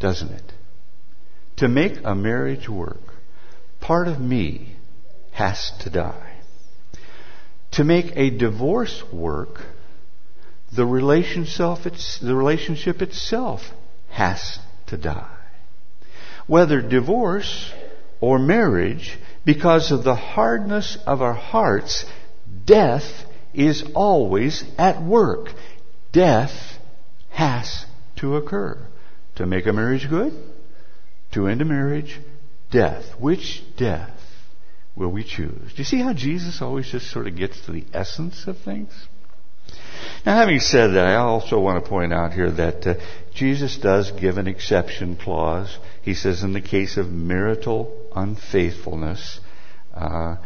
Doesn't 0.00 0.30
it? 0.30 0.52
To 1.56 1.68
make 1.68 1.98
a 2.02 2.14
marriage 2.14 2.68
work, 2.68 3.00
part 3.80 4.08
of 4.08 4.18
me 4.18 4.74
has 5.32 5.70
to 5.80 5.90
die. 5.90 6.40
To 7.72 7.84
make 7.84 8.12
a 8.16 8.30
divorce 8.30 9.02
work, 9.12 9.60
the 10.74 10.86
relationship 10.86 13.02
itself 13.02 13.60
has 14.08 14.58
to 14.86 14.96
die. 14.96 15.36
Whether 16.46 16.82
divorce 16.82 17.72
or 18.22 18.38
marriage, 18.38 19.18
because 19.44 19.90
of 19.90 20.04
the 20.04 20.14
hardness 20.14 20.96
of 21.06 21.20
our 21.20 21.34
hearts, 21.34 22.06
death 22.64 23.24
is 23.52 23.82
always 23.96 24.64
at 24.78 25.02
work. 25.02 25.48
Death 26.12 26.78
has 27.30 27.84
to 28.16 28.36
occur. 28.36 28.78
To 29.36 29.46
make 29.46 29.66
a 29.66 29.72
marriage 29.72 30.08
good, 30.08 30.32
to 31.32 31.48
end 31.48 31.62
a 31.62 31.64
marriage, 31.64 32.20
death. 32.70 33.04
Which 33.18 33.64
death 33.76 34.16
will 34.94 35.10
we 35.10 35.24
choose? 35.24 35.72
Do 35.72 35.78
you 35.78 35.84
see 35.84 36.00
how 36.00 36.12
Jesus 36.12 36.62
always 36.62 36.88
just 36.88 37.10
sort 37.10 37.26
of 37.26 37.36
gets 37.36 37.60
to 37.62 37.72
the 37.72 37.84
essence 37.92 38.46
of 38.46 38.58
things? 38.58 38.92
Now, 40.24 40.36
having 40.36 40.60
said 40.60 40.88
that, 40.88 41.06
I 41.06 41.16
also 41.16 41.58
want 41.58 41.82
to 41.82 41.88
point 41.88 42.12
out 42.12 42.34
here 42.34 42.52
that 42.52 42.86
uh, 42.86 42.94
Jesus 43.34 43.78
does 43.78 44.12
give 44.12 44.38
an 44.38 44.46
exception 44.46 45.16
clause. 45.16 45.76
He 46.02 46.14
says, 46.14 46.44
in 46.44 46.52
the 46.52 46.60
case 46.60 46.96
of 46.96 47.10
marital 47.10 48.01
unfaithfulness, 48.14 49.40
uh, 49.94 50.36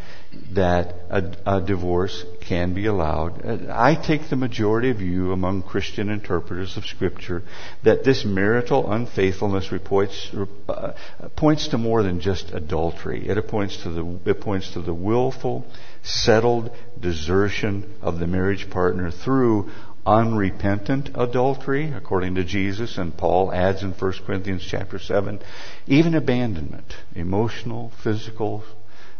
that 0.53 0.95
a, 1.09 1.33
a, 1.47 1.61
divorce 1.61 2.25
can 2.41 2.75
be 2.75 2.87
allowed. 2.87 3.47
I 3.71 3.95
take 3.95 4.29
the 4.29 4.37
majority 4.37 4.91
of 4.91 5.01
you 5.01 5.33
among 5.33 5.63
Christian 5.63 6.11
interpreters 6.11 6.77
of 6.77 6.85
Scripture 6.85 7.43
that 7.85 8.03
this 8.03 8.25
marital 8.25 8.91
unfaithfulness 8.91 9.71
reports, 9.71 10.35
uh, 10.69 10.93
points 11.37 11.69
to 11.69 11.79
more 11.79 12.03
than 12.03 12.21
just 12.21 12.51
adultery. 12.53 13.29
It 13.29 13.49
points 13.49 13.83
to 13.85 13.91
the 13.91 14.19
it 14.27 14.41
points 14.41 14.73
to 14.73 14.83
the 14.83 14.95
willful, 14.95 15.65
settled 16.03 16.71
desertion 16.99 17.95
of 18.03 18.19
the 18.19 18.27
marriage 18.27 18.69
partner 18.69 19.11
through 19.11 19.71
unrepentant 20.07 21.11
adultery, 21.15 21.93
according 21.93 22.37
to 22.37 22.45
Jesus, 22.45 22.97
and 22.97 23.17
Paul 23.17 23.53
adds 23.53 23.83
in 23.83 23.93
1 23.93 24.13
Corinthians 24.25 24.65
chapter 24.67 24.99
7, 24.99 25.41
even 25.87 26.15
abandonment, 26.15 26.95
emotional, 27.15 27.93
physical, 28.03 28.63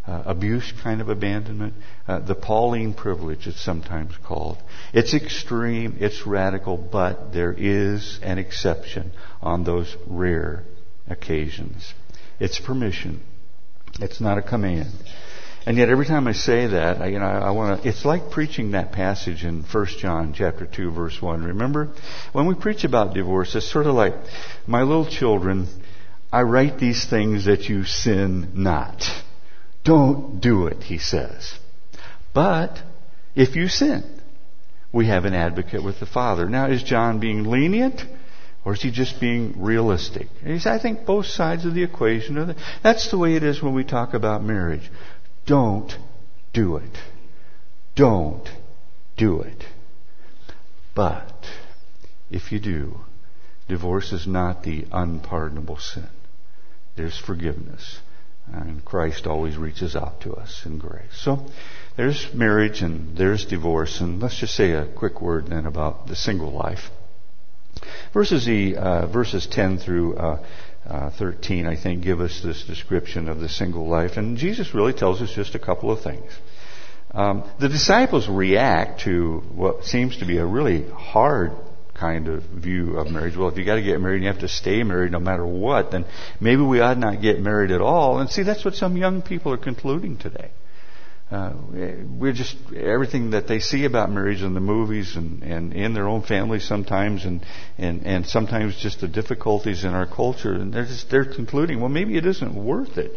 uh, 0.07 0.23
abuse 0.25 0.73
kind 0.83 1.01
of 1.01 1.09
abandonment, 1.09 1.75
uh, 2.07 2.21
the 2.21 2.35
Pauline 2.37 2.95
privilege 2.95 3.49
it's 3.49 3.61
sometimes 3.61 4.17
called. 4.25 4.59
It's 4.93 5.15
extreme, 5.15 5.97
it's 5.99 6.27
radical, 6.27 6.77
but 6.77 7.33
there 7.33 7.53
is 7.53 8.21
an 8.23 8.39
exception 8.39 9.11
on 9.43 9.65
those 9.65 9.97
rare 10.07 10.63
occasions. 11.09 11.93
It's 12.39 12.61
permission. 12.61 13.21
It's 13.99 14.21
not 14.21 14.39
a 14.39 14.43
command. 14.43 14.93
And 15.67 15.77
yet, 15.77 15.89
every 15.89 16.07
time 16.07 16.29
I 16.29 16.33
say 16.33 16.69
that, 16.69 17.03
I, 17.03 17.09
you 17.09 17.19
know, 17.19 17.25
I, 17.25 17.49
I 17.49 17.51
want 17.51 17.83
to. 17.83 17.89
It's 17.89 18.05
like 18.05 18.31
preaching 18.31 18.71
that 18.71 18.93
passage 18.93 19.45
in 19.45 19.65
1 19.65 19.87
John 19.99 20.33
chapter 20.33 20.65
two, 20.65 20.93
verse 20.93 21.21
one. 21.21 21.43
Remember, 21.43 21.93
when 22.33 22.47
we 22.47 22.55
preach 22.55 22.85
about 22.85 23.15
divorce, 23.15 23.57
it's 23.57 23.71
sort 23.71 23.87
of 23.87 23.97
like, 23.97 24.15
my 24.69 24.83
little 24.83 25.07
children, 25.07 25.67
I 26.33 26.43
write 26.43 26.79
these 26.79 27.05
things 27.05 27.47
that 27.47 27.69
you 27.69 27.85
sin 27.85 28.53
not. 28.55 29.03
Don't 29.83 30.41
do 30.41 30.69
it, 30.69 30.85
he 30.85 30.99
says. 30.99 31.59
But 32.33 32.81
if 33.35 33.57
you 33.57 33.67
sin, 33.67 34.05
we 34.93 35.09
have 35.09 35.25
an 35.25 35.35
advocate 35.35 35.83
with 35.83 35.99
the 35.99 36.07
Father. 36.07 36.49
Now, 36.49 36.67
is 36.67 36.85
John 36.85 37.19
being 37.19 37.43
lenient? 37.43 38.03
Or 38.67 38.73
is 38.73 38.83
he 38.83 38.91
just 38.91 39.21
being 39.21 39.63
realistic? 39.63 40.27
I 40.45 40.81
think 40.81 41.07
both 41.07 41.27
sides 41.27 41.65
of 41.65 41.75
the 41.75 41.85
equation 41.85 42.37
are 42.37 42.47
the, 42.47 42.57
that's 42.83 43.13
the 43.13 43.17
way 43.17 43.37
it 43.37 43.45
is 43.45 43.63
when 43.63 43.75
we 43.75 43.85
talk 43.85 44.13
about 44.13 44.43
marriage. 44.43 44.91
Don't 45.47 45.97
do 46.53 46.77
it. 46.77 46.99
Don't 47.95 48.49
do 49.17 49.41
it. 49.41 49.65
But 50.95 51.47
if 52.31 52.53
you 52.53 52.59
do, 52.59 53.01
divorce 53.69 54.13
is 54.13 54.27
not 54.27 54.65
the 54.65 54.87
unpardonable 54.93 55.79
sin. 55.79 56.09
There's 56.97 57.19
forgiveness. 57.19 58.01
And 58.53 58.85
Christ 58.85 59.27
always 59.27 59.57
reaches 59.57 59.97
out 59.97 60.21
to 60.23 60.35
us 60.35 60.63
in 60.65 60.79
grace. 60.79 61.13
So 61.13 61.47
there's 61.97 62.33
marriage 62.33 62.83
and 62.83 63.17
there's 63.17 63.45
divorce. 63.45 64.01
And 64.01 64.21
let's 64.21 64.39
just 64.39 64.55
say 64.55 64.73
a 64.73 64.87
quick 64.87 65.21
word 65.21 65.49
then 65.49 65.67
about 65.67 66.07
the 66.07 66.17
single 66.17 66.53
life. 66.53 66.91
Verses, 68.13 68.49
uh, 68.49 69.07
verses 69.07 69.47
10 69.47 69.79
through 69.79 70.17
uh, 70.17 70.45
uh, 70.89 71.11
13, 71.11 71.67
I 71.67 71.77
think, 71.77 72.03
give 72.03 72.21
us 72.21 72.41
this 72.43 72.65
description 72.65 73.29
of 73.29 73.41
the 73.41 73.49
single 73.49 73.89
life. 73.89 74.17
And 74.17 74.37
Jesus 74.37 74.75
really 74.75 74.93
tells 74.93 75.21
us 75.21 75.33
just 75.33 75.55
a 75.55 75.59
couple 75.59 75.91
of 75.91 76.03
things. 76.03 76.31
Um, 77.11 77.51
the 77.59 77.69
disciples 77.69 78.29
react 78.29 79.03
to 79.03 79.43
what 79.55 79.85
seems 79.85 80.19
to 80.19 80.27
be 80.27 80.39
a 80.39 80.47
really 80.47 80.89
hard 80.91 81.53
kind 81.95 82.29
of 82.29 82.43
view 82.43 82.99
of 82.99 83.11
marriage. 83.11 83.37
Well, 83.37 83.49
if 83.49 83.57
you 83.57 83.65
got 83.65 83.77
to 83.77 83.83
get 83.83 84.01
married, 84.01 84.17
and 84.17 84.25
you 84.25 84.31
have 84.31 84.41
to 84.41 84.49
stay 84.49 84.83
married 84.83 85.13
no 85.13 85.19
matter 85.19 85.47
what. 85.47 85.91
Then 85.91 86.05
maybe 86.41 86.63
we 86.63 86.81
ought 86.81 86.99
not 86.99 87.23
get 87.23 87.41
married 87.41 87.71
at 87.71 87.81
all. 87.81 88.19
And 88.19 88.29
see, 88.29 88.43
that's 88.43 88.65
what 88.65 88.75
some 88.75 88.97
young 88.97 89.23
people 89.23 89.53
are 89.53 89.59
concluding 89.59 90.19
today. 90.19 90.51
Uh, 91.29 91.53
we're 92.09 92.33
just 92.33 92.57
everything 92.73 93.31
that 93.31 93.49
they 93.49 93.59
see 93.59 93.85
about 93.85 94.13
marriage 94.13 94.43
in 94.43 94.55
the 94.55 94.61
movies 94.61 95.17
and, 95.17 95.43
and 95.43 95.73
in 95.73 95.93
their 95.93 96.07
own 96.07 96.23
families 96.23 96.65
sometimes 96.65 97.25
and, 97.25 97.45
and, 97.79 98.07
and 98.07 98.25
sometimes 98.25 98.77
just 98.77 99.01
the 99.01 99.09
difficulties 99.09 99.83
in 99.83 99.91
our 99.91 100.07
culture 100.07 100.53
and 100.53 100.73
they're 100.73 100.85
just 100.85 101.11
they're 101.11 101.25
concluding 101.25 101.81
well 101.81 101.89
maybe 101.89 102.17
it 102.17 102.25
isn't 102.25 102.55
worth 102.55 102.97
it. 102.97 103.13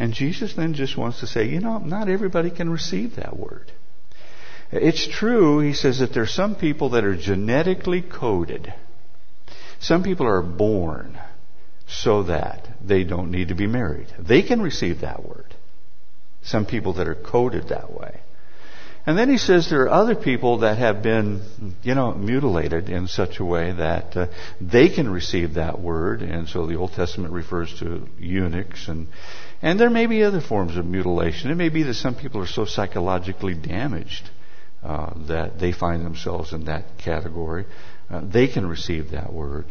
And 0.00 0.12
Jesus 0.12 0.54
then 0.54 0.74
just 0.74 0.96
wants 0.96 1.20
to 1.20 1.28
say 1.28 1.46
you 1.46 1.60
know 1.60 1.78
not 1.78 2.08
everybody 2.08 2.50
can 2.50 2.68
receive 2.70 3.16
that 3.16 3.38
word. 3.38 3.70
It's 4.72 5.06
true 5.06 5.60
he 5.60 5.74
says 5.74 6.00
that 6.00 6.12
there's 6.12 6.34
some 6.34 6.56
people 6.56 6.90
that 6.90 7.04
are 7.04 7.16
genetically 7.16 8.02
coded. 8.02 8.74
Some 9.78 10.02
people 10.02 10.26
are 10.26 10.42
born 10.42 11.20
so 11.86 12.24
that 12.24 12.66
they 12.84 13.04
don't 13.04 13.30
need 13.30 13.48
to 13.48 13.54
be 13.54 13.68
married. 13.68 14.08
They 14.18 14.42
can 14.42 14.60
receive 14.60 15.02
that 15.02 15.24
word 15.24 15.54
some 16.44 16.66
people 16.66 16.94
that 16.94 17.08
are 17.08 17.14
coded 17.14 17.68
that 17.68 17.92
way. 17.92 18.20
And 19.06 19.18
then 19.18 19.28
he 19.28 19.36
says 19.36 19.68
there 19.68 19.82
are 19.82 19.90
other 19.90 20.14
people 20.14 20.58
that 20.58 20.78
have 20.78 21.02
been, 21.02 21.42
you 21.82 21.94
know, 21.94 22.14
mutilated 22.14 22.88
in 22.88 23.06
such 23.06 23.38
a 23.38 23.44
way 23.44 23.70
that 23.72 24.16
uh, 24.16 24.26
they 24.62 24.88
can 24.88 25.10
receive 25.10 25.54
that 25.54 25.78
word. 25.78 26.22
And 26.22 26.48
so 26.48 26.66
the 26.66 26.76
Old 26.76 26.94
Testament 26.94 27.34
refers 27.34 27.78
to 27.80 28.08
eunuchs 28.18 28.88
and, 28.88 29.08
and 29.60 29.78
there 29.78 29.90
may 29.90 30.06
be 30.06 30.22
other 30.22 30.40
forms 30.40 30.78
of 30.78 30.86
mutilation. 30.86 31.50
It 31.50 31.56
may 31.56 31.68
be 31.68 31.82
that 31.82 31.94
some 31.94 32.14
people 32.14 32.40
are 32.40 32.46
so 32.46 32.64
psychologically 32.64 33.54
damaged 33.54 34.30
uh, 34.82 35.12
that 35.28 35.58
they 35.58 35.72
find 35.72 36.04
themselves 36.04 36.54
in 36.54 36.64
that 36.64 36.96
category. 36.96 37.66
Uh, 38.08 38.22
they 38.24 38.48
can 38.48 38.66
receive 38.66 39.10
that 39.10 39.32
word. 39.32 39.66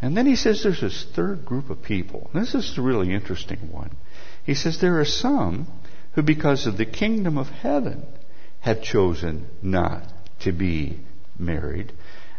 And 0.00 0.16
then 0.16 0.26
he 0.26 0.36
says 0.36 0.62
there's 0.62 0.80
this 0.80 1.06
third 1.14 1.44
group 1.44 1.68
of 1.68 1.82
people. 1.82 2.30
This 2.32 2.54
is 2.54 2.76
a 2.78 2.82
really 2.82 3.12
interesting 3.12 3.70
one. 3.70 3.96
He 4.44 4.54
says 4.54 4.80
there 4.80 4.98
are 4.98 5.04
some 5.04 5.66
who, 6.12 6.22
because 6.22 6.66
of 6.66 6.76
the 6.76 6.84
kingdom 6.84 7.38
of 7.38 7.48
heaven, 7.48 8.06
have 8.60 8.82
chosen 8.82 9.46
not 9.62 10.12
to 10.40 10.52
be 10.52 10.98
married. 11.38 11.92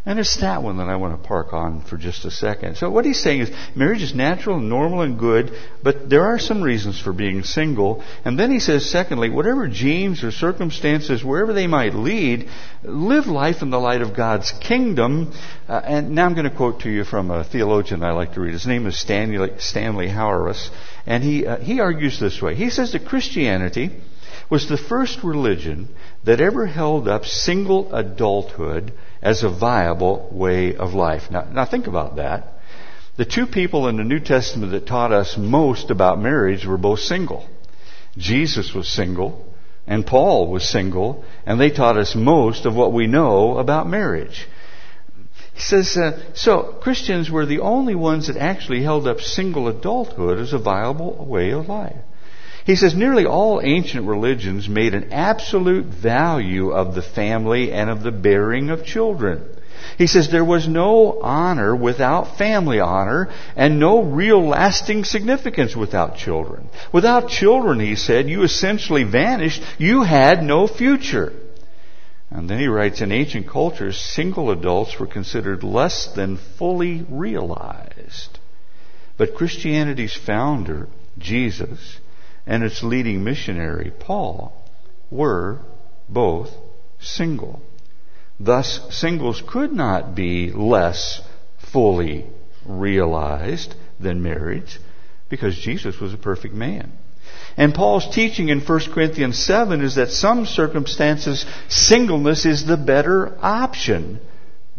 And 0.06 0.18
it's 0.18 0.36
that 0.36 0.62
one 0.62 0.76
that 0.76 0.88
I 0.90 0.96
want 0.96 1.20
to 1.20 1.26
park 1.26 1.54
on 1.54 1.80
for 1.80 1.96
just 1.96 2.26
a 2.26 2.30
second. 2.30 2.76
So 2.76 2.90
what 2.90 3.06
he's 3.06 3.22
saying 3.22 3.40
is 3.40 3.50
marriage 3.74 4.02
is 4.02 4.14
natural 4.14 4.60
normal 4.60 5.00
and 5.00 5.18
good, 5.18 5.52
but 5.82 6.10
there 6.10 6.24
are 6.24 6.38
some 6.38 6.60
reasons 6.60 7.00
for 7.00 7.14
being 7.14 7.42
single. 7.42 8.04
And 8.22 8.38
then 8.38 8.50
he 8.50 8.60
says, 8.60 8.90
secondly, 8.90 9.30
whatever 9.30 9.66
genes 9.66 10.22
or 10.22 10.30
circumstances, 10.30 11.24
wherever 11.24 11.54
they 11.54 11.66
might 11.66 11.94
lead, 11.94 12.50
live 12.82 13.28
life 13.28 13.62
in 13.62 13.70
the 13.70 13.80
light 13.80 14.02
of 14.02 14.14
God's 14.14 14.52
kingdom. 14.52 15.32
Uh, 15.66 15.80
and 15.82 16.10
now 16.10 16.26
I'm 16.26 16.34
going 16.34 16.50
to 16.50 16.54
quote 16.54 16.80
to 16.80 16.90
you 16.90 17.04
from 17.04 17.30
a 17.30 17.42
theologian 17.42 18.02
I 18.02 18.12
like 18.12 18.34
to 18.34 18.42
read. 18.42 18.52
His 18.52 18.66
name 18.66 18.86
is 18.86 19.00
Stanley, 19.00 19.52
Stanley 19.58 20.08
Hauerwas. 20.08 20.68
And 21.06 21.24
he, 21.24 21.46
uh, 21.46 21.56
he 21.60 21.80
argues 21.80 22.20
this 22.20 22.42
way. 22.42 22.54
He 22.54 22.68
says 22.68 22.92
that 22.92 23.06
Christianity 23.06 23.90
was 24.50 24.68
the 24.68 24.76
first 24.76 25.22
religion 25.22 25.88
that 26.24 26.40
ever 26.40 26.66
held 26.66 27.08
up 27.08 27.24
single 27.24 27.94
adulthood 27.94 28.92
as 29.22 29.42
a 29.42 29.48
viable 29.48 30.28
way 30.32 30.76
of 30.76 30.94
life. 30.94 31.30
Now, 31.30 31.44
now 31.50 31.64
think 31.64 31.86
about 31.86 32.16
that. 32.16 32.48
The 33.16 33.24
two 33.24 33.46
people 33.46 33.88
in 33.88 33.96
the 33.96 34.04
New 34.04 34.20
Testament 34.20 34.72
that 34.72 34.86
taught 34.86 35.12
us 35.12 35.36
most 35.38 35.90
about 35.90 36.20
marriage 36.20 36.66
were 36.66 36.76
both 36.76 37.00
single. 37.00 37.48
Jesus 38.16 38.74
was 38.74 38.88
single, 38.88 39.46
and 39.86 40.06
Paul 40.06 40.50
was 40.50 40.68
single, 40.68 41.24
and 41.46 41.60
they 41.60 41.70
taught 41.70 41.96
us 41.96 42.14
most 42.14 42.66
of 42.66 42.74
what 42.74 42.92
we 42.92 43.06
know 43.06 43.58
about 43.58 43.88
marriage. 43.88 44.48
He 45.54 45.60
says, 45.60 45.96
uh, 45.96 46.20
so 46.34 46.78
Christians 46.82 47.30
were 47.30 47.46
the 47.46 47.60
only 47.60 47.94
ones 47.94 48.26
that 48.26 48.36
actually 48.36 48.82
held 48.82 49.06
up 49.06 49.20
single 49.20 49.68
adulthood 49.68 50.40
as 50.40 50.52
a 50.52 50.58
viable 50.58 51.24
way 51.24 51.52
of 51.52 51.68
life. 51.68 51.96
He 52.64 52.76
says 52.76 52.94
nearly 52.94 53.26
all 53.26 53.60
ancient 53.62 54.06
religions 54.06 54.68
made 54.68 54.94
an 54.94 55.12
absolute 55.12 55.84
value 55.84 56.70
of 56.70 56.94
the 56.94 57.02
family 57.02 57.72
and 57.72 57.90
of 57.90 58.02
the 58.02 58.12
bearing 58.12 58.70
of 58.70 58.86
children. 58.86 59.44
He 59.98 60.06
says 60.06 60.30
there 60.30 60.44
was 60.44 60.66
no 60.66 61.20
honor 61.20 61.76
without 61.76 62.38
family 62.38 62.80
honor 62.80 63.28
and 63.54 63.78
no 63.78 64.02
real 64.02 64.48
lasting 64.48 65.04
significance 65.04 65.76
without 65.76 66.16
children. 66.16 66.70
Without 66.90 67.28
children, 67.28 67.80
he 67.80 67.96
said, 67.96 68.28
you 68.28 68.42
essentially 68.42 69.04
vanished. 69.04 69.62
You 69.78 70.02
had 70.02 70.42
no 70.42 70.66
future. 70.66 71.32
And 72.30 72.48
then 72.48 72.58
he 72.58 72.66
writes, 72.66 73.02
in 73.02 73.12
ancient 73.12 73.46
cultures, 73.46 74.00
single 74.00 74.50
adults 74.50 74.98
were 74.98 75.06
considered 75.06 75.62
less 75.62 76.12
than 76.14 76.38
fully 76.58 77.04
realized. 77.08 78.38
But 79.16 79.34
Christianity's 79.34 80.16
founder, 80.16 80.88
Jesus, 81.18 81.98
and 82.46 82.62
its 82.62 82.82
leading 82.82 83.24
missionary, 83.24 83.92
Paul, 83.98 84.52
were 85.10 85.60
both 86.08 86.50
single. 87.00 87.62
Thus, 88.38 88.80
singles 88.90 89.42
could 89.46 89.72
not 89.72 90.14
be 90.14 90.50
less 90.52 91.20
fully 91.58 92.26
realized 92.66 93.74
than 94.00 94.22
marriage 94.22 94.80
because 95.28 95.56
Jesus 95.56 96.00
was 96.00 96.12
a 96.12 96.18
perfect 96.18 96.54
man. 96.54 96.92
And 97.56 97.74
Paul's 97.74 98.08
teaching 98.14 98.48
in 98.48 98.60
1 98.60 98.80
Corinthians 98.92 99.38
7 99.38 99.80
is 99.80 99.94
that 99.94 100.10
some 100.10 100.44
circumstances 100.44 101.46
singleness 101.68 102.44
is 102.44 102.66
the 102.66 102.76
better 102.76 103.36
option 103.40 104.20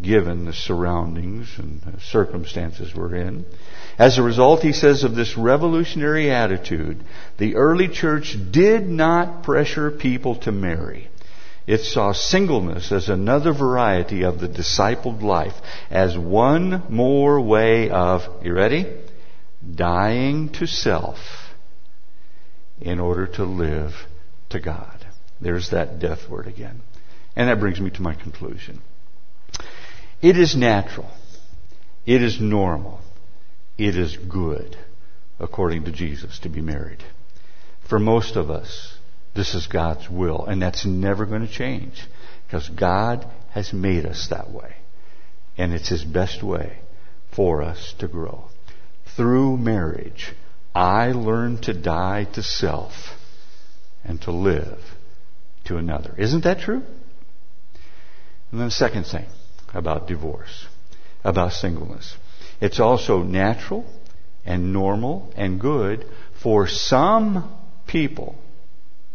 given 0.02 0.46
the 0.46 0.54
surroundings 0.54 1.54
and 1.58 1.82
circumstances 2.02 2.94
we're 2.94 3.16
in. 3.16 3.46
As 3.98 4.18
a 4.18 4.24
result, 4.24 4.62
he 4.62 4.74
says, 4.74 5.04
of 5.04 5.16
this 5.16 5.38
revolutionary 5.38 6.32
attitude, 6.32 7.02
the 7.38 7.56
early 7.56 7.88
church 7.88 8.38
did 8.52 8.88
not 8.88 9.44
pressure 9.44 9.92
people 9.92 10.36
to 10.42 10.52
marry. 10.52 11.10
It 11.66 11.80
saw 11.80 12.12
singleness 12.12 12.92
as 12.92 13.10
another 13.10 13.54
variety 13.54 14.24
of 14.24 14.40
the 14.40 14.48
discipled 14.48 15.22
life, 15.22 15.56
as 15.90 16.18
one 16.18 16.84
more 16.90 17.40
way 17.42 17.90
of, 17.90 18.22
you 18.44 18.54
ready? 18.54 18.86
Dying 19.74 20.50
to 20.54 20.68
self 20.68 21.18
in 22.82 23.00
order 23.00 23.26
to 23.28 23.46
live 23.46 23.94
to 24.50 24.60
God. 24.60 25.06
There's 25.42 25.72
that 25.72 26.00
death 26.00 26.30
word 26.30 26.48
again. 26.48 26.82
And 27.36 27.50
that 27.50 27.60
brings 27.60 27.80
me 27.80 27.90
to 27.92 28.02
my 28.02 28.14
conclusion. 28.14 28.82
It 30.30 30.38
is 30.38 30.56
natural. 30.56 31.10
It 32.06 32.22
is 32.22 32.40
normal 32.40 33.02
it 33.78 33.98
is 33.98 34.16
good, 34.16 34.78
according 35.40 35.86
to 35.86 35.92
Jesus, 35.92 36.40
to 36.40 36.50
be 36.50 36.62
married. 36.62 37.04
For 37.90 38.00
most 38.00 38.36
of 38.36 38.50
us, 38.50 38.98
this 39.36 39.54
is 39.54 39.68
God's 39.68 40.10
will, 40.10 40.46
and 40.46 40.62
that's 40.62 40.86
never 40.86 41.26
going 41.26 41.46
to 41.46 41.52
change 41.52 42.02
because 42.48 42.70
God 42.70 43.28
has 43.52 43.74
made 43.74 44.06
us 44.06 44.28
that 44.30 44.50
way. 44.50 44.76
And 45.58 45.74
it's 45.74 45.90
His 45.90 46.04
best 46.04 46.42
way 46.42 46.80
for 47.36 47.62
us 47.62 47.94
to 48.00 48.08
grow. 48.08 48.46
Through 49.18 49.58
marriage, 49.58 50.34
I 50.74 51.12
learned 51.12 51.64
to 51.64 51.74
die 51.74 52.26
to 52.34 52.44
self 52.44 52.94
and 54.04 54.22
to 54.22 54.32
live 54.32 54.80
to 55.66 55.78
another. 55.78 56.16
Isn't 56.18 56.46
that 56.46 56.60
true? 56.60 56.84
And 58.52 58.62
then 58.62 58.68
the 58.68 58.72
second 58.72 59.06
thing 59.06 59.26
about 59.76 60.08
divorce, 60.08 60.68
about 61.24 61.54
singleness. 61.54 62.16
It's 62.62 62.80
also 62.80 63.22
natural 63.22 63.86
and 64.46 64.74
normal 64.74 65.32
and 65.36 65.60
good 65.60 66.06
for 66.42 66.68
some 66.68 67.54
people 67.86 68.36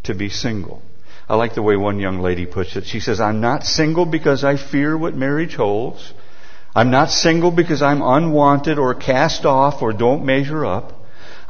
to 0.05 0.15
be 0.15 0.29
single. 0.29 0.83
I 1.29 1.37
like 1.37 1.55
the 1.55 1.63
way 1.63 1.77
one 1.77 1.99
young 1.99 2.21
lady 2.21 2.47
puts 2.47 2.77
it. 2.77 2.85
She 2.85 3.01
says, 3.01 3.21
I'm 3.21 3.41
not 3.41 3.65
single 3.65 4.05
because 4.05 4.45
I 4.45 4.57
fear 4.57 4.97
what 4.99 5.15
marriage 5.15 5.55
holds. 5.55 6.13
I'm 6.75 6.91
not 6.91 7.11
single 7.11 7.51
because 7.51 7.83
I'm 7.83 8.03
unwanted 8.03 8.79
or 8.79 8.95
cast 8.95 9.45
off 9.45 9.83
or 9.83 9.93
don't 9.93 10.25
measure 10.25 10.65
up. 10.65 11.00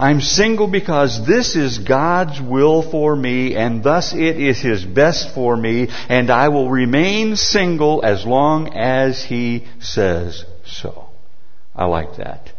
I'm 0.00 0.22
single 0.22 0.66
because 0.66 1.26
this 1.26 1.56
is 1.56 1.76
God's 1.76 2.40
will 2.40 2.80
for 2.90 3.14
me 3.14 3.54
and 3.54 3.84
thus 3.84 4.14
it 4.14 4.40
is 4.40 4.58
His 4.58 4.82
best 4.82 5.34
for 5.34 5.54
me 5.54 5.88
and 6.08 6.30
I 6.30 6.48
will 6.48 6.70
remain 6.70 7.36
single 7.36 8.02
as 8.02 8.24
long 8.24 8.74
as 8.74 9.22
He 9.22 9.66
says 9.78 10.46
so. 10.64 11.10
I 11.74 11.84
like 11.84 12.16
that. 12.16 12.50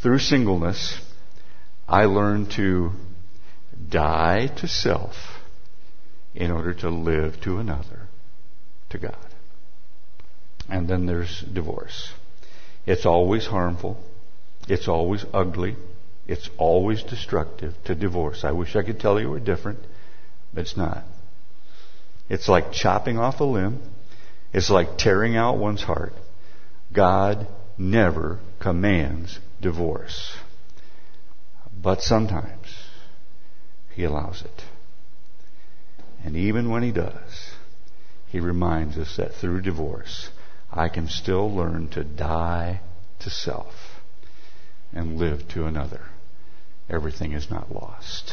Through 0.00 0.20
singleness, 0.20 0.98
I 1.86 2.06
learned 2.06 2.52
to 2.52 2.92
die 3.90 4.46
to 4.60 4.66
self 4.66 5.14
in 6.34 6.50
order 6.50 6.72
to 6.72 6.88
live 6.88 7.38
to 7.42 7.58
another, 7.58 8.08
to 8.88 8.98
God. 8.98 9.26
And 10.70 10.88
then 10.88 11.04
there's 11.04 11.42
divorce. 11.52 12.12
It's 12.86 13.04
always 13.04 13.44
harmful. 13.44 14.02
It's 14.70 14.88
always 14.88 15.26
ugly. 15.34 15.76
It's 16.28 16.50
always 16.58 17.02
destructive 17.02 17.74
to 17.84 17.94
divorce. 17.94 18.44
I 18.44 18.52
wish 18.52 18.76
I 18.76 18.82
could 18.82 19.00
tell 19.00 19.18
you 19.18 19.30
we're 19.30 19.40
different, 19.40 19.78
but 20.52 20.60
it's 20.60 20.76
not. 20.76 21.04
It's 22.28 22.48
like 22.48 22.70
chopping 22.70 23.18
off 23.18 23.40
a 23.40 23.44
limb. 23.44 23.80
It's 24.52 24.68
like 24.68 24.98
tearing 24.98 25.36
out 25.36 25.56
one's 25.56 25.82
heart. 25.82 26.12
God 26.92 27.46
never 27.78 28.40
commands 28.60 29.38
divorce. 29.62 30.36
But 31.82 32.02
sometimes 32.02 32.66
he 33.94 34.04
allows 34.04 34.42
it. 34.42 34.64
And 36.24 36.36
even 36.36 36.68
when 36.68 36.82
he 36.82 36.92
does, 36.92 37.52
he 38.26 38.40
reminds 38.40 38.98
us 38.98 39.16
that 39.16 39.34
through 39.34 39.62
divorce, 39.62 40.28
I 40.70 40.90
can 40.90 41.08
still 41.08 41.50
learn 41.54 41.88
to 41.90 42.04
die 42.04 42.80
to 43.20 43.30
self 43.30 43.74
and 44.92 45.16
live 45.16 45.48
to 45.48 45.64
another. 45.64 46.02
Everything 46.90 47.32
is 47.32 47.50
not 47.50 47.72
lost. 47.72 48.32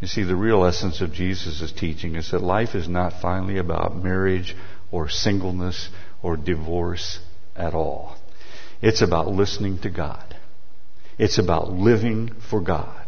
You 0.00 0.08
see, 0.08 0.22
the 0.22 0.36
real 0.36 0.64
essence 0.64 1.00
of 1.00 1.12
Jesus' 1.12 1.72
teaching 1.72 2.14
is 2.14 2.30
that 2.30 2.42
life 2.42 2.74
is 2.74 2.88
not 2.88 3.22
finally 3.22 3.56
about 3.58 3.96
marriage 4.02 4.54
or 4.90 5.08
singleness 5.08 5.88
or 6.22 6.36
divorce 6.36 7.20
at 7.56 7.74
all. 7.74 8.16
It's 8.82 9.00
about 9.00 9.28
listening 9.28 9.78
to 9.78 9.90
God. 9.90 10.36
It's 11.18 11.38
about 11.38 11.72
living 11.72 12.34
for 12.50 12.60
God. 12.60 13.06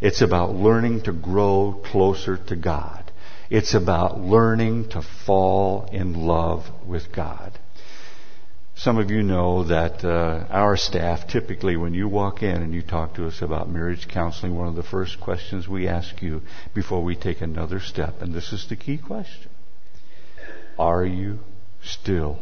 It's 0.00 0.22
about 0.22 0.54
learning 0.54 1.02
to 1.02 1.12
grow 1.12 1.82
closer 1.84 2.38
to 2.38 2.56
God. 2.56 3.10
It's 3.50 3.74
about 3.74 4.20
learning 4.20 4.90
to 4.90 5.02
fall 5.02 5.90
in 5.92 6.14
love 6.14 6.64
with 6.86 7.12
God. 7.12 7.58
Some 8.80 8.96
of 8.96 9.10
you 9.10 9.22
know 9.22 9.64
that 9.64 10.02
uh, 10.06 10.46
our 10.48 10.74
staff 10.74 11.28
typically, 11.28 11.76
when 11.76 11.92
you 11.92 12.08
walk 12.08 12.42
in 12.42 12.62
and 12.62 12.72
you 12.72 12.80
talk 12.80 13.16
to 13.16 13.26
us 13.26 13.42
about 13.42 13.68
marriage 13.68 14.08
counseling, 14.08 14.56
one 14.56 14.68
of 14.68 14.74
the 14.74 14.82
first 14.82 15.20
questions 15.20 15.68
we 15.68 15.86
ask 15.86 16.22
you 16.22 16.40
before 16.72 17.02
we 17.02 17.14
take 17.14 17.42
another 17.42 17.78
step, 17.78 18.22
and 18.22 18.32
this 18.32 18.54
is 18.54 18.66
the 18.70 18.76
key 18.76 18.96
question 18.96 19.50
Are 20.78 21.04
you 21.04 21.40
still 21.82 22.38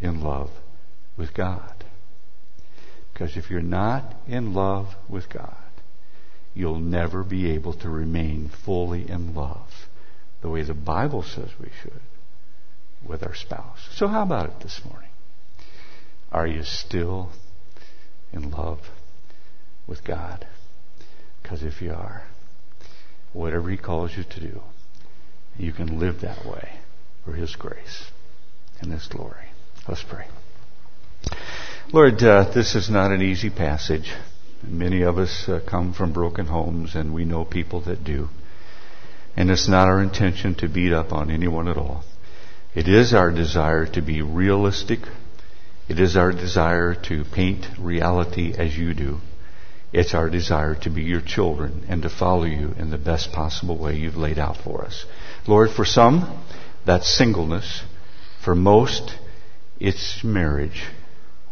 in 0.00 0.20
love 0.20 0.50
with 1.16 1.34
God? 1.34 1.84
Because 3.12 3.36
if 3.36 3.50
you're 3.50 3.60
not 3.60 4.04
in 4.28 4.54
love 4.54 4.94
with 5.08 5.28
God, 5.28 5.56
you'll 6.54 6.78
never 6.78 7.24
be 7.24 7.50
able 7.54 7.72
to 7.72 7.90
remain 7.90 8.52
fully 8.64 9.10
in 9.10 9.34
love 9.34 9.88
the 10.42 10.48
way 10.48 10.62
the 10.62 10.74
Bible 10.74 11.24
says 11.24 11.50
we 11.58 11.70
should 11.82 12.00
with 13.04 13.24
our 13.24 13.34
spouse. 13.34 13.88
So, 13.96 14.06
how 14.06 14.22
about 14.22 14.48
it 14.48 14.60
this 14.60 14.80
morning? 14.84 15.08
Are 16.32 16.46
you 16.46 16.62
still 16.64 17.30
in 18.32 18.50
love 18.50 18.80
with 19.86 20.02
God? 20.02 20.46
Because 21.42 21.62
if 21.62 21.82
you 21.82 21.92
are, 21.92 22.22
whatever 23.34 23.68
He 23.68 23.76
calls 23.76 24.16
you 24.16 24.24
to 24.24 24.40
do, 24.40 24.60
you 25.58 25.72
can 25.72 25.98
live 25.98 26.22
that 26.22 26.46
way 26.46 26.70
for 27.24 27.34
His 27.34 27.54
grace 27.54 28.04
and 28.80 28.90
His 28.90 29.06
glory. 29.06 29.46
Let's 29.86 30.02
pray. 30.02 30.26
Lord, 31.92 32.22
uh, 32.22 32.50
this 32.54 32.74
is 32.74 32.88
not 32.88 33.12
an 33.12 33.20
easy 33.20 33.50
passage. 33.50 34.10
Many 34.62 35.02
of 35.02 35.18
us 35.18 35.46
uh, 35.48 35.60
come 35.68 35.92
from 35.92 36.14
broken 36.14 36.46
homes, 36.46 36.94
and 36.94 37.12
we 37.12 37.26
know 37.26 37.44
people 37.44 37.82
that 37.82 38.04
do. 38.04 38.30
And 39.36 39.50
it's 39.50 39.68
not 39.68 39.88
our 39.88 40.00
intention 40.00 40.54
to 40.56 40.68
beat 40.68 40.92
up 40.94 41.12
on 41.12 41.30
anyone 41.30 41.68
at 41.68 41.76
all. 41.76 42.04
It 42.74 42.88
is 42.88 43.12
our 43.12 43.30
desire 43.30 43.84
to 43.86 44.00
be 44.00 44.22
realistic. 44.22 45.00
It 45.92 46.00
is 46.00 46.16
our 46.16 46.32
desire 46.32 46.94
to 47.08 47.22
paint 47.22 47.66
reality 47.78 48.54
as 48.56 48.74
you 48.74 48.94
do. 48.94 49.20
It's 49.92 50.14
our 50.14 50.30
desire 50.30 50.74
to 50.76 50.88
be 50.88 51.02
your 51.02 51.20
children 51.20 51.84
and 51.86 52.00
to 52.00 52.08
follow 52.08 52.44
you 52.44 52.74
in 52.78 52.88
the 52.88 52.96
best 52.96 53.30
possible 53.30 53.76
way 53.76 53.96
you've 53.96 54.16
laid 54.16 54.38
out 54.38 54.56
for 54.56 54.86
us. 54.86 55.04
Lord, 55.46 55.68
for 55.70 55.84
some, 55.84 56.44
that's 56.86 57.14
singleness. 57.14 57.82
For 58.42 58.54
most, 58.54 59.16
it's 59.78 60.24
marriage. 60.24 60.84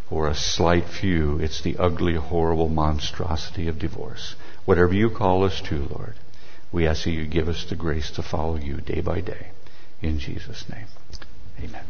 For 0.08 0.26
a 0.26 0.34
slight 0.34 0.88
few, 0.88 1.38
it's 1.38 1.60
the 1.60 1.76
ugly, 1.76 2.14
horrible 2.14 2.70
monstrosity 2.70 3.68
of 3.68 3.78
divorce. 3.78 4.36
Whatever 4.64 4.94
you 4.94 5.10
call 5.10 5.44
us 5.44 5.60
to, 5.68 5.76
Lord, 5.76 6.14
we 6.72 6.86
ask 6.86 7.04
that 7.04 7.10
you 7.10 7.26
give 7.26 7.48
us 7.50 7.66
the 7.68 7.76
grace 7.76 8.10
to 8.12 8.22
follow 8.22 8.56
you 8.56 8.80
day 8.80 9.02
by 9.02 9.20
day. 9.20 9.48
In 10.00 10.18
Jesus' 10.18 10.64
name, 10.70 10.86
amen. 11.62 11.84